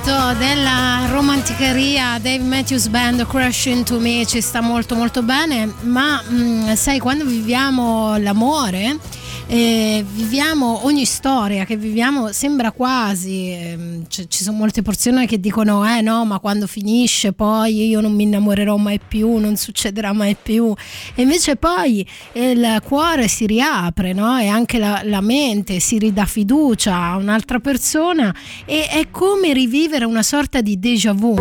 Nell'ambito 0.00 0.38
della 0.38 1.06
romanticheria 1.10 2.18
Dave 2.20 2.38
Matthews 2.38 2.88
Band 2.88 3.26
Crash 3.26 3.66
Into 3.66 3.98
Me 3.98 4.24
ci 4.26 4.40
sta 4.40 4.60
molto 4.60 4.94
molto 4.94 5.22
bene, 5.22 5.72
ma 5.82 6.22
mm, 6.26 6.72
sai 6.72 6.98
quando 6.98 7.24
viviamo 7.24 8.16
l'amore 8.18 8.98
eh, 9.52 10.04
viviamo 10.08 10.86
ogni 10.86 11.04
storia 11.04 11.64
che 11.64 11.76
viviamo 11.76 12.30
sembra 12.30 12.70
quasi 12.70 13.50
ehm, 13.50 14.06
c- 14.06 14.28
ci 14.28 14.44
sono 14.44 14.56
molte 14.56 14.80
persone 14.82 15.26
che 15.26 15.40
dicono 15.40 15.84
eh 15.84 16.02
no 16.02 16.24
ma 16.24 16.38
quando 16.38 16.68
finisce 16.68 17.32
poi 17.32 17.88
io 17.88 18.00
non 18.00 18.14
mi 18.14 18.22
innamorerò 18.22 18.76
mai 18.76 19.00
più 19.00 19.38
non 19.38 19.56
succederà 19.56 20.12
mai 20.12 20.36
più. 20.40 20.72
E 21.14 21.22
invece 21.22 21.56
poi 21.56 22.06
il 22.34 22.80
cuore 22.84 23.26
si 23.26 23.46
riapre 23.46 24.12
no? 24.12 24.38
e 24.38 24.46
anche 24.46 24.78
la, 24.78 25.00
la 25.04 25.20
mente 25.20 25.80
si 25.80 25.98
ridà 25.98 26.26
fiducia 26.26 26.94
a 26.94 27.16
un'altra 27.16 27.58
persona 27.58 28.32
e 28.64 28.86
è 28.86 29.10
come 29.10 29.52
rivivere 29.52 30.04
una 30.04 30.22
sorta 30.22 30.60
di 30.60 30.78
déjà 30.78 31.12
vu. 31.12 31.34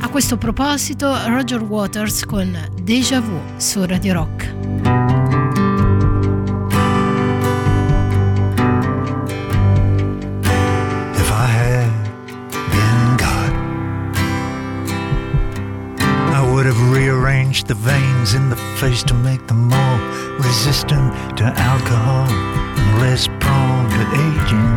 A 0.00 0.08
questo 0.08 0.36
proposito 0.36 1.16
Roger 1.26 1.62
Waters 1.62 2.24
con 2.24 2.58
Déjà 2.82 3.20
Vu 3.20 3.38
su 3.56 3.84
Radio 3.84 4.12
Rock 4.14 5.11
the 17.60 17.74
veins 17.74 18.32
in 18.32 18.48
the 18.48 18.56
face 18.80 19.02
to 19.02 19.12
make 19.12 19.46
them 19.46 19.68
more 19.68 19.98
resistant 20.38 21.12
to 21.36 21.44
alcohol 21.44 22.26
and 22.26 23.00
less 23.02 23.26
prone 23.26 23.90
to 23.90 24.02
aging. 24.26 24.72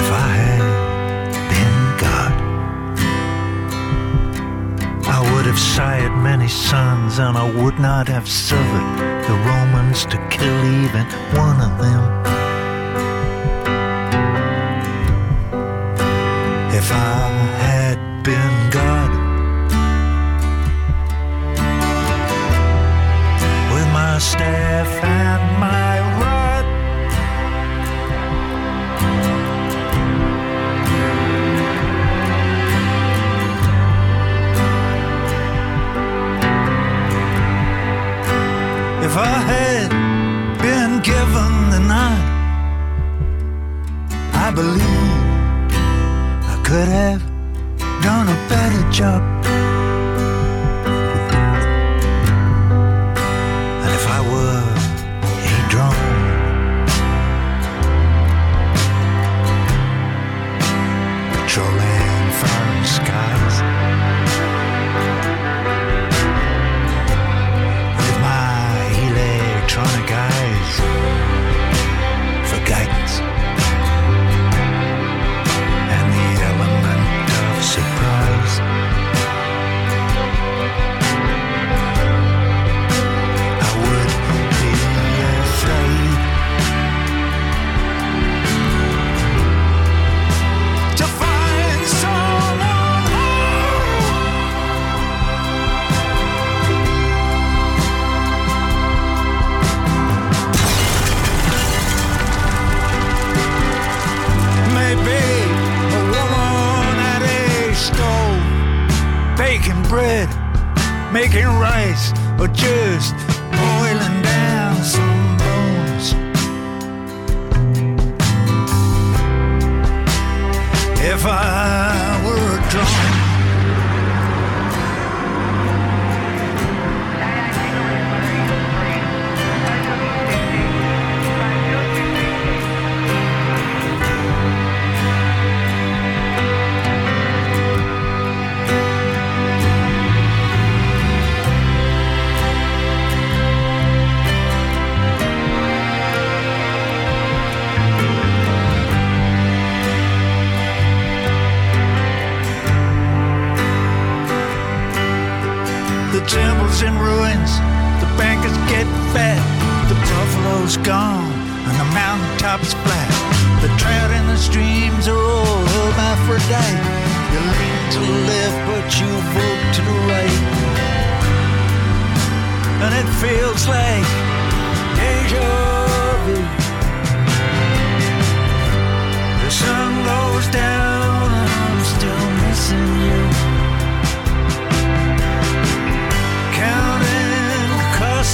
If 0.00 0.08
I 0.12 0.28
had 0.44 1.32
been 1.52 1.78
God, 2.04 2.32
I 5.06 5.18
would 5.32 5.46
have 5.46 5.58
sired 5.58 6.14
many 6.18 6.48
sons, 6.48 7.18
and 7.18 7.38
I 7.38 7.50
would 7.62 7.78
not 7.78 8.06
have 8.06 8.28
suffered 8.28 8.98
the 9.26 9.34
Romans 9.46 10.04
to 10.06 10.18
kill 10.28 10.64
even 10.84 11.06
one 11.34 11.58
of 11.62 11.78
them. 11.78 12.21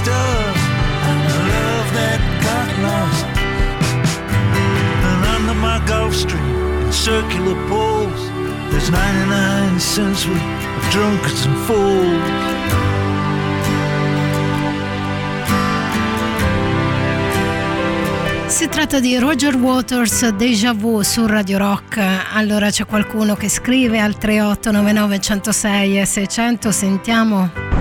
The 0.03 1.41
love 1.55 1.89
that 1.99 2.20
got 2.47 2.69
lost. 2.87 3.25
And 5.09 5.20
under 5.35 5.55
my 5.55 5.79
Gulf 5.87 6.15
Stream, 6.15 6.85
in 6.85 6.93
circular 6.93 7.57
poles, 7.69 8.23
there's 8.70 8.91
99 8.91 9.81
cents 9.81 10.27
worth 10.27 10.43
of 10.77 10.91
drunkards 10.91 11.47
and 11.47 11.57
fools. 11.66 12.49
Si 18.47 18.69
tratta 18.69 18.99
di 18.99 19.16
Roger 19.19 19.57
Waters 19.57 20.31
Deja 20.31 20.73
Vu 20.73 21.03
su 21.03 21.27
Radio 21.27 21.59
Rock. 21.59 22.01
Allora 22.33 22.70
c'è 22.70 22.87
qualcuno 22.87 23.37
che 23.37 23.49
scrive 23.49 24.01
al 24.01 24.19
3899 24.19 25.20
106 25.20 26.01
e 26.01 26.05
600, 26.05 26.73
sentiamo. 26.73 27.78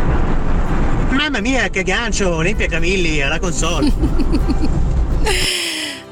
Mamma 1.18 1.42
mia, 1.42 1.68
che 1.70 1.82
gancio! 1.82 2.36
Olimpia 2.36 2.68
Camilli 2.68 3.22
alla 3.22 3.40
console. 3.40 3.92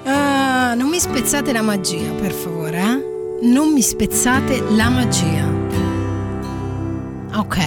Ah, 0.07 0.75
non 0.75 0.89
mi 0.89 0.99
spezzate 0.99 1.51
la 1.51 1.63
magia, 1.63 2.11
per 2.11 2.31
favore, 2.31 2.79
eh? 2.79 3.45
Non 3.47 3.73
mi 3.73 3.81
spezzate 3.81 4.61
la 4.69 4.89
magia. 4.89 5.47
Ok. 7.33 7.57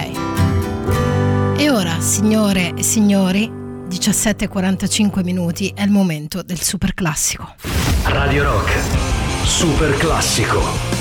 E 1.57 1.69
ora, 1.69 1.99
signore 1.99 2.71
e 2.77 2.83
signori, 2.83 3.51
17.45 3.89 5.21
minuti, 5.21 5.73
è 5.75 5.81
il 5.83 5.91
momento 5.91 6.41
del 6.43 6.61
super 6.61 6.93
classico. 6.93 7.55
Radio 8.05 8.43
Rock, 8.43 8.71
super 9.43 9.97
classico. 9.97 10.98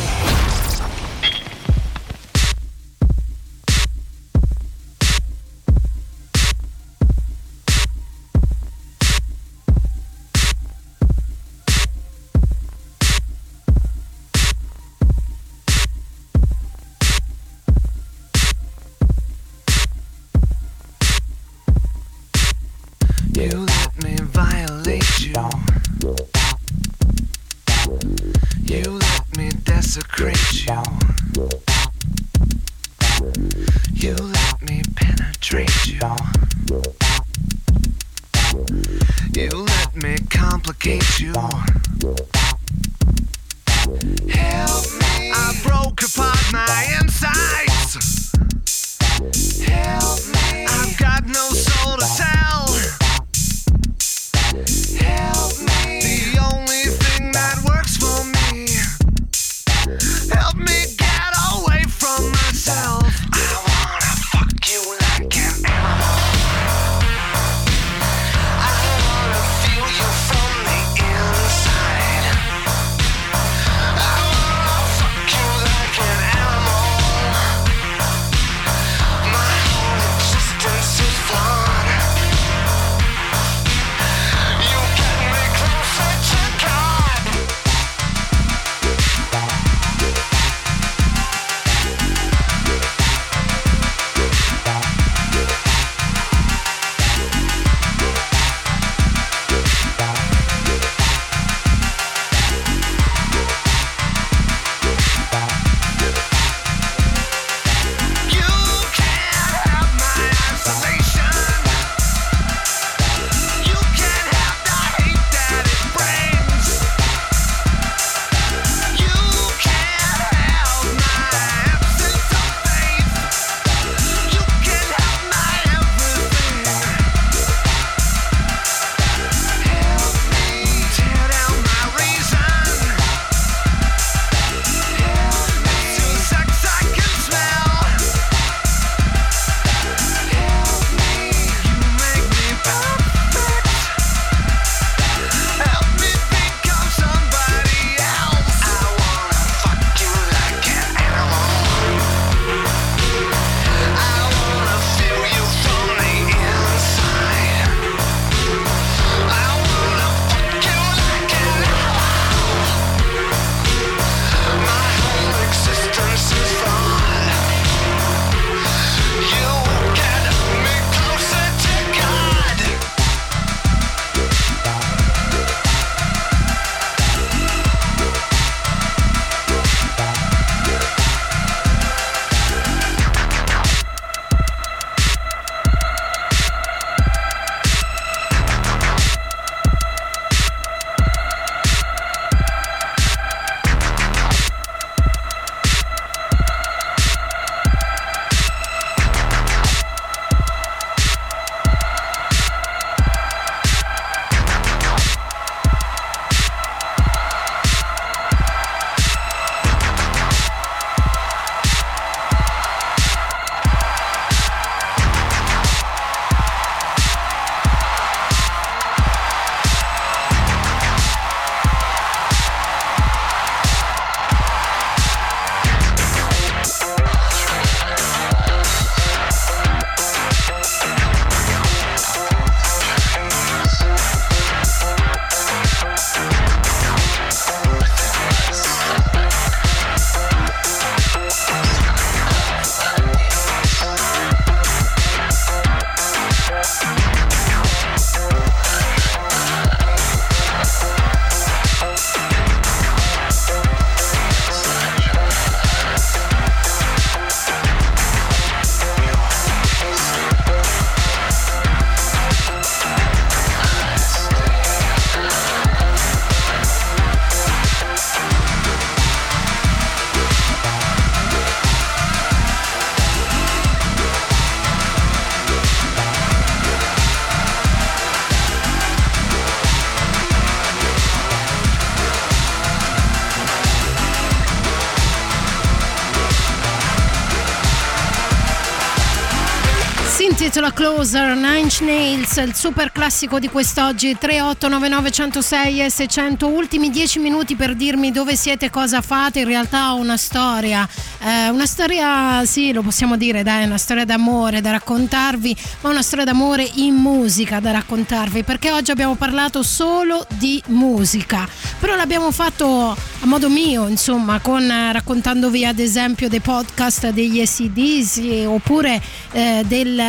Closer, 290.89 291.37
Nine 291.37 291.65
Inch 291.65 291.83
Nails, 291.83 292.37
il 292.39 292.57
super 292.57 292.88
classico 292.99 293.39
di 293.39 293.49
quest'oggi, 293.49 294.19
3899 294.19 295.11
106 295.13 295.85
e 295.85 295.89
600. 295.89 296.49
Ultimi 296.49 296.91
10 296.91 297.21
minuti 297.21 297.55
per 297.55 297.77
dirmi 297.77 298.11
dove 298.11 298.35
siete, 298.35 298.71
cosa 298.71 299.03
fate. 299.03 299.39
In 299.39 299.47
realtà 299.47 299.93
ho 299.95 299.99
una 299.99 300.17
storia, 300.17 300.87
eh, 301.21 301.49
una 301.49 301.65
storia, 301.65 302.45
sì, 302.45 302.73
lo 302.73 302.83
possiamo 302.83 303.17
dire, 303.17 303.45
dai, 303.45 303.67
una 303.67 303.79
storia 303.79 304.05
d'amore 304.05 304.61
da 304.61 304.73
raccontarvi, 304.73 305.57
ma 305.83 305.91
una 305.91 306.03
storia 306.03 306.25
d'amore 306.25 306.69
in 306.75 306.97
musica 306.97 307.61
da 307.61 307.71
raccontarvi, 307.71 308.43
perché 308.43 308.73
oggi 308.73 308.91
abbiamo 308.91 309.15
parlato 309.15 309.63
solo 309.63 310.27
di 310.37 310.61
musica, 310.67 311.49
però 311.79 311.95
l'abbiamo 311.95 312.33
fatto 312.33 312.97
a 313.21 313.27
modo 313.27 313.49
mio, 313.49 313.87
insomma, 313.87 314.41
con 314.41 314.69
eh, 314.69 314.93
raccontandovi 314.93 315.65
ad 315.65 315.79
esempio 315.79 316.29
dei 316.29 316.41
podcast 316.41 317.11
degli 317.11 317.47
SCDs 317.47 318.21
oppure 318.47 319.01
eh, 319.31 319.63
del, 319.69 320.03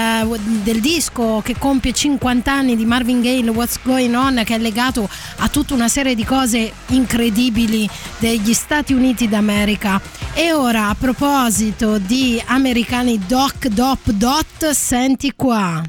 del 0.63 0.79
disco 0.79 1.41
che 1.43 1.55
compie 1.55 1.93
50 1.93 2.51
anni 2.51 2.77
di 2.79 2.85
Marvin 2.85 3.19
Gaye, 3.19 3.49
What's 3.49 3.77
Going 3.83 4.15
On, 4.15 4.41
che 4.45 4.55
è 4.55 4.57
legato 4.57 5.09
a 5.39 5.49
tutta 5.49 5.73
una 5.73 5.89
serie 5.89 6.15
di 6.15 6.23
cose 6.23 6.71
incredibili 6.87 7.89
degli 8.19 8.53
Stati 8.53 8.93
Uniti 8.93 9.27
d'America. 9.27 9.99
E 10.33 10.53
ora, 10.53 10.87
a 10.87 10.95
proposito 10.95 11.97
di 11.97 12.41
americani 12.45 13.19
doc 13.27 13.67
dop 13.67 14.11
dot, 14.11 14.69
senti 14.69 15.33
qua. 15.35 15.83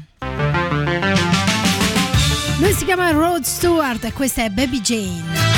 Lui 2.57 2.73
si 2.73 2.83
chiama 2.83 3.11
Rod 3.11 3.43
Stewart 3.43 4.03
e 4.03 4.11
questa 4.11 4.43
è 4.43 4.49
Baby 4.49 4.81
Jane. 4.81 5.50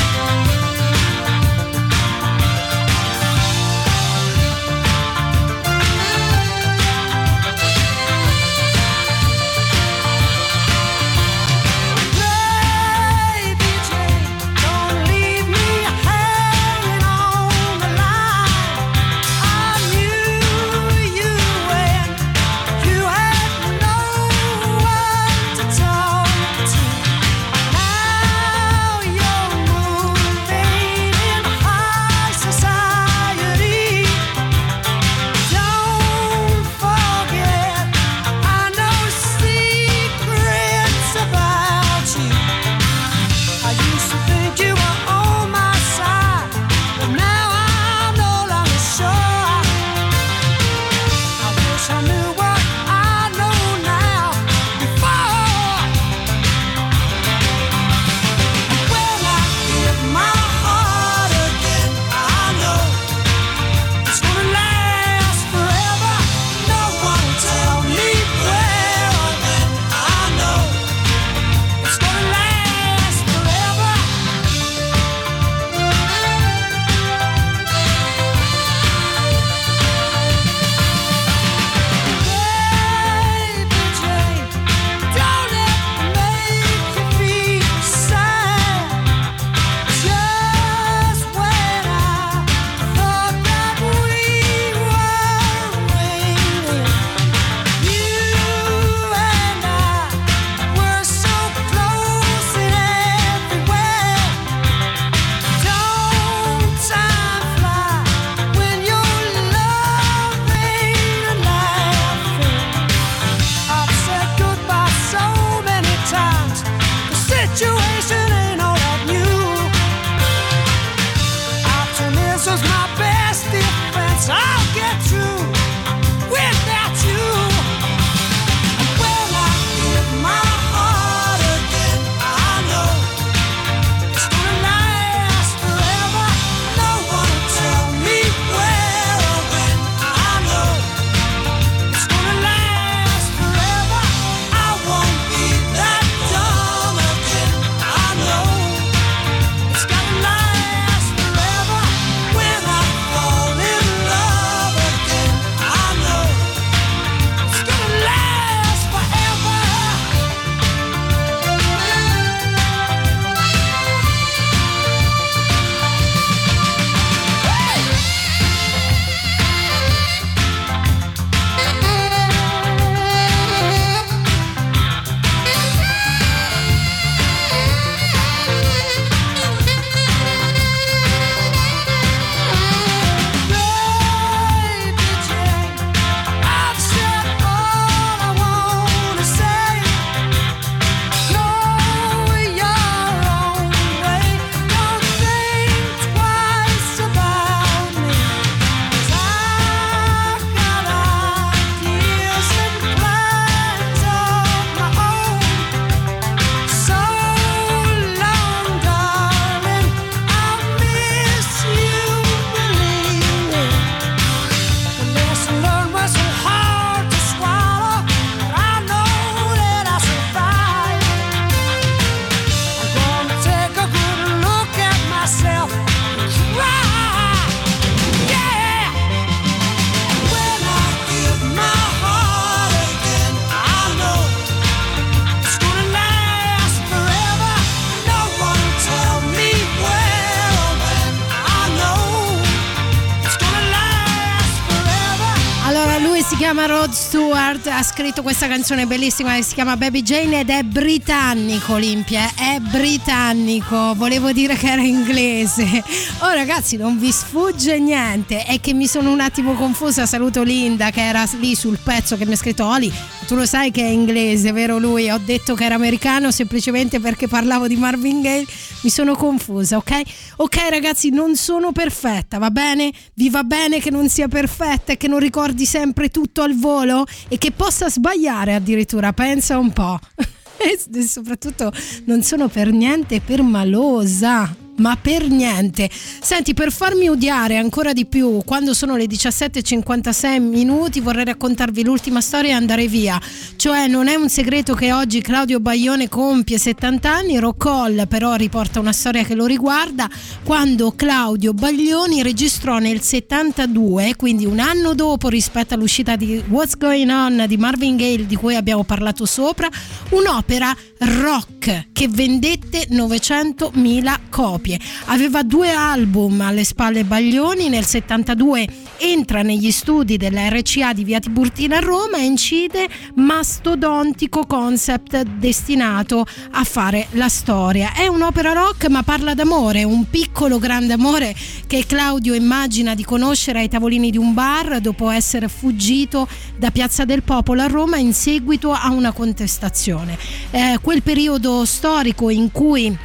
Ha 247.84 247.86
scritto 247.86 248.22
questa 248.22 248.48
canzone 248.48 248.86
bellissima 248.86 249.36
che 249.36 249.44
si 249.44 249.56
chiama 249.56 249.76
Baby 249.76 250.04
Jane 250.04 250.40
ed 250.40 250.50
è 250.50 250.64
britannico 250.64 251.74
Olimpia, 251.74 252.30
è 252.34 252.60
britannico, 252.60 253.94
volevo 253.96 254.32
dire 254.32 254.56
che 254.56 254.72
era 254.72 254.82
inglese. 254.82 255.84
Oh 256.20 256.32
ragazzi 256.32 256.78
non 256.78 256.98
vi 256.98 257.12
sfugge 257.12 257.80
niente, 257.80 258.46
è 258.46 258.62
che 258.62 258.74
mi 258.74 258.88
sono 258.88 259.12
un 259.12 259.20
attimo 259.20 259.54
confusa, 259.56 260.06
saluto 260.06 260.44
Linda 260.44 260.92
che 260.92 261.02
era 261.06 261.26
lì 261.40 261.56
sul 261.56 261.78
pezzo 261.84 262.16
che 262.16 262.26
mi 262.26 262.34
ha 262.34 262.38
scritto 262.38 262.66
Oli, 262.66 262.90
tu 263.26 263.36
lo 263.36 263.46
sai 263.46 263.72
che 263.72 263.82
è 263.82 263.90
inglese, 263.90 264.52
vero 264.52 264.78
lui? 264.78 265.10
Ho 265.10 265.20
detto 265.24 265.56
che 265.56 265.66
era 265.66 265.76
americano 265.76 266.32
semplicemente 266.32 267.00
perché 267.00 267.28
parlavo 267.28 267.68
di 267.68 267.76
Marvin 267.76 268.22
Gaye, 268.22 268.46
mi 268.82 268.90
sono 268.90 269.16
confusa, 269.16 269.78
ok? 269.78 270.02
Ok 270.38 270.58
ragazzi 270.70 271.10
non 271.10 271.36
sono 271.36 271.72
perfetta, 271.72 272.38
va 272.38 272.50
bene? 272.50 272.92
Vi 273.14 273.30
va 273.30 273.44
bene 273.44 273.80
che 273.80 273.90
non 273.90 274.10
sia 274.10 274.28
perfetta 274.28 274.94
e 274.94 274.98
che 274.98 275.08
non 275.08 275.20
ricordi 275.20 275.66
sempre 275.66 276.10
tutto 276.10 276.42
al 276.42 276.56
volo 276.58 277.06
e 277.28 277.38
che 277.38 277.52
possa 277.52 277.90
sbagliare 277.90 278.56
addirittura, 278.56 279.14
pensa 279.14 279.58
un 279.58 279.72
po'. 279.72 280.00
E 280.66 281.02
soprattutto 281.04 281.74
non 282.06 282.24
sono 282.24 282.48
per 282.48 282.72
niente 282.72 283.20
permalosa. 283.20 284.63
Ma 284.78 284.98
per 285.00 285.30
niente. 285.30 285.90
Senti, 285.92 286.54
per 286.54 286.72
farmi 286.72 287.08
odiare 287.08 287.58
ancora 287.58 287.94
di 287.94 288.06
più, 288.06 288.42
quando 288.44 288.74
sono 288.74 288.96
le 288.96 289.06
17.56 289.06 290.42
minuti, 290.42 291.00
vorrei 291.00 291.26
raccontarvi 291.26 291.84
l'ultima 291.84 292.22
storia 292.22 292.52
e 292.52 292.54
andare 292.54 292.88
via. 292.88 293.22
Cioè, 293.56 293.88
non 293.88 294.08
è 294.08 294.16
un 294.16 294.30
segreto 294.30 294.74
che 294.74 294.92
oggi 294.92 295.22
Claudio 295.22 295.60
Baglione 295.60 296.10
compie 296.10 296.58
70 296.58 297.12
anni. 297.12 297.38
Rockall 297.38 298.08
però 298.08 298.34
riporta 298.34 298.80
una 298.80 298.94
storia 298.94 299.24
che 299.24 299.36
lo 299.36 299.46
riguarda. 299.46 300.10
Quando 300.44 300.94
Claudio 300.96 301.54
Baglioni 301.54 302.24
registrò 302.24 302.80
nel 302.80 303.02
72, 303.02 304.16
quindi 304.16 304.46
un 304.46 304.60
anno 304.60 304.96
dopo 304.96 305.30
rispetto 305.30 305.76
all'uscita 305.76 306.16
di 306.16 306.44
What's 306.48 306.78
Going 306.78 307.10
On 307.12 307.46
di 307.48 307.58
Marvin 307.58 307.96
Gaye, 307.96 308.26
di 308.26 308.36
cui 308.36 308.56
abbiamo 308.56 308.84
parlato 308.84 309.26
sopra, 309.26 309.70
un'opera 310.10 310.76
rock 310.98 311.53
che 311.64 312.10
vendette 312.10 312.88
900.000 312.90 314.20
copie. 314.30 314.78
Aveva 315.06 315.44
due 315.44 315.72
album 315.72 316.42
alle 316.42 316.66
spalle 316.66 317.06
Baglioni, 317.06 317.70
nel 317.70 317.86
72 317.86 318.68
entra 319.00 319.42
negli 319.42 319.72
studi 319.72 320.18
della 320.18 320.50
RCA 320.50 320.94
di 320.94 321.04
Via 321.04 321.20
Tiburtina 321.20 321.78
a 321.78 321.80
Roma 321.80 322.18
e 322.18 322.24
incide 322.26 322.88
mastodontico 323.16 324.46
concept 324.46 325.22
destinato 325.24 326.26
a 326.52 326.64
fare 326.64 327.08
la 327.12 327.30
storia. 327.30 327.94
È 327.94 328.08
un'opera 328.08 328.52
rock 328.52 328.90
ma 328.90 329.04
parla 329.04 329.34
d'amore, 329.34 329.84
un 329.84 330.10
piccolo 330.10 330.60
grande 330.60 330.94
amore 330.94 331.36
che 331.66 331.86
Claudio 331.86 332.34
immagina 332.34 332.94
di 332.94 333.06
conoscere 333.06 333.60
ai 333.60 333.70
tavolini 333.70 334.12
di 334.12 334.18
un 334.18 334.34
bar 334.34 334.80
dopo 334.80 335.10
essere 335.10 335.48
fuggito 335.48 336.28
da 336.58 336.72
Piazza 336.72 337.06
del 337.06 337.24
Popolo 337.24 337.62
a 337.62 337.68
Roma 337.68 337.98
in 337.98 338.14
seguito 338.14 338.72
a 338.74 338.90
una 338.92 339.12
contestazione. 339.14 340.18
Eh, 340.52 340.80
quel 340.82 341.02
periodo 341.04 341.53
storico 341.66 342.30
in 342.30 342.52
cui 342.52 342.98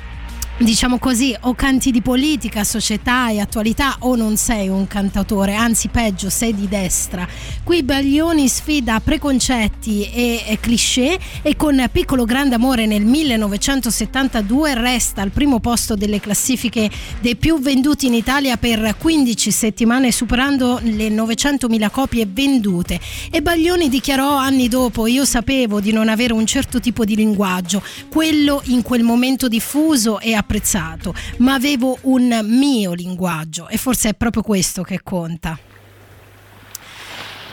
diciamo 0.59 0.99
così, 0.99 1.37
o 1.43 1.55
canti 1.55 1.93
di 1.93 2.03
politica, 2.03 2.65
società 2.65 3.31
e 3.31 3.39
attualità 3.39 3.97
o 4.01 4.17
non 4.17 4.37
sei 4.37 4.69
un 4.69 4.89
cantautore, 4.89 5.55
anzi 5.55 5.89
peggio, 5.89 6.31
sei 6.31 6.55
di 6.55 6.67
destra. 6.67 7.27
Qui 7.63 7.83
Baglioni 7.83 8.49
sfida 8.49 8.99
preconcetti 8.99 10.11
e, 10.11 10.59
cliché 10.61 11.19
e 11.43 11.55
con 11.55 11.87
Piccolo 11.93 12.25
Grande 12.25 12.57
Amore 12.57 12.87
nel 12.87 13.05
1972 13.05 14.75
resta 14.75 15.23
al 15.23 15.31
primo 15.31 15.61
posto 15.61 15.95
delle 15.95 16.19
classifiche 16.19 16.91
dei 17.21 17.37
più 17.37 17.61
venduti 17.61 18.07
in 18.07 18.15
Italia 18.15 18.57
per 18.57 18.97
15 18.99 19.51
settimane 19.51 20.11
superando 20.11 20.81
le 20.83 21.09
900.000 21.09 21.91
copie 21.91 22.27
vendute 22.27 22.99
e 23.31 23.43
Baglioni 23.43 23.89
dichiarò 23.89 24.37
anni 24.37 24.69
dopo 24.69 25.07
io 25.07 25.25
sapevo 25.25 25.81
di 25.81 25.93
non 25.93 26.09
avere 26.09 26.33
un 26.33 26.47
certo 26.47 26.81
tipo 26.81 27.05
di 27.05 27.15
linguaggio, 27.15 27.83
quello 28.09 28.63
in 28.67 28.83
quel 28.83 29.03
momento 29.03 29.47
diffuso 29.47 30.19
e 30.19 30.35
apprezzato, 30.49 31.15
ma 31.39 31.53
avevo 31.53 31.99
un 32.03 32.41
mio 32.45 32.95
linguaggio 32.95 33.69
e 33.69 33.77
forse 33.77 34.09
è 34.09 34.15
proprio 34.15 34.43
questo 34.43 34.83
che 34.83 35.03
conta. 35.03 35.59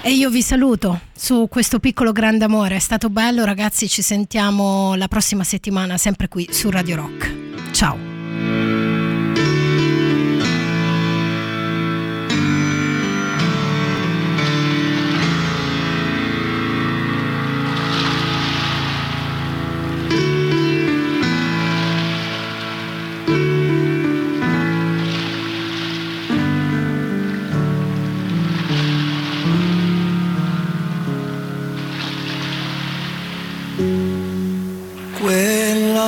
E 0.01 0.11
io 0.11 0.30
vi 0.30 0.41
saluto 0.41 1.01
su 1.13 1.47
questo 1.49 1.80
piccolo 1.80 2.13
grande 2.13 2.45
amore, 2.45 2.77
è 2.77 2.80
stato 2.80 3.09
bello 3.09 3.43
ragazzi, 3.43 3.89
ci 3.89 4.01
sentiamo 4.01 4.95
la 4.95 5.07
prossima 5.07 5.43
settimana 5.43 5.97
sempre 5.97 6.30
qui 6.30 6.47
su 6.51 6.69
Radio 6.69 6.95
Rock. 6.95 7.72
Ciao. 7.72 8.14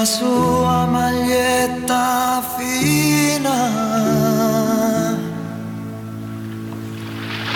Sua 0.07 0.85
maglietta 0.85 2.41
fina, 2.55 3.59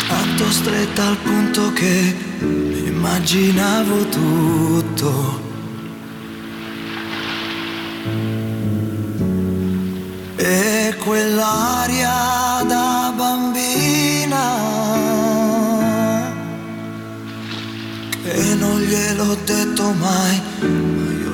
tanto 0.10 0.52
stretta 0.52 1.08
al 1.08 1.18
punto 1.24 1.72
che 1.72 2.14
immaginavo 2.88 4.06
tutto. 4.10 5.40
E 10.36 10.96
quell'aria 11.06 12.64
da 12.68 13.14
bambina 13.16 14.44
che 18.24 18.56
non 18.56 18.82
gliel'ho 18.82 19.38
detto 19.46 19.94
mai, 19.94 20.42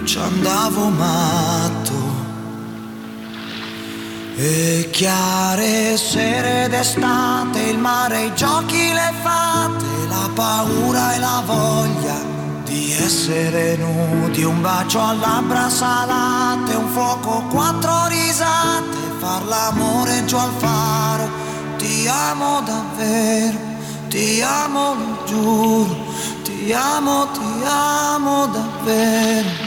ci 0.07 0.17
andavo 0.17 0.87
matto. 0.87 2.15
E 4.37 4.87
chiare 4.91 5.97
sere 5.97 6.69
d'estate, 6.69 7.59
il 7.63 7.77
mare, 7.77 8.25
i 8.25 8.33
giochi, 8.33 8.93
le 8.93 9.11
fate, 9.21 9.85
la 10.07 10.29
paura 10.33 11.13
e 11.15 11.19
la 11.19 11.43
voglia 11.45 12.15
di 12.63 12.93
essere 12.93 13.75
nudi, 13.75 14.43
un 14.43 14.61
bacio 14.61 15.01
a 15.01 15.13
labbra 15.13 15.69
salate, 15.69 16.73
un 16.75 16.87
fuoco, 16.87 17.43
quattro 17.49 18.07
risate, 18.07 18.97
far 19.19 19.43
l'amore 19.45 20.23
giù 20.25 20.37
al 20.37 20.51
faro. 20.57 21.29
Ti 21.77 22.07
amo 22.07 22.61
davvero, 22.61 23.57
ti 24.07 24.41
amo, 24.41 24.93
lo 24.93 25.25
giuro, 25.25 25.97
ti 26.43 26.71
amo, 26.71 27.27
ti 27.31 27.63
amo 27.65 28.45
davvero. 28.47 29.66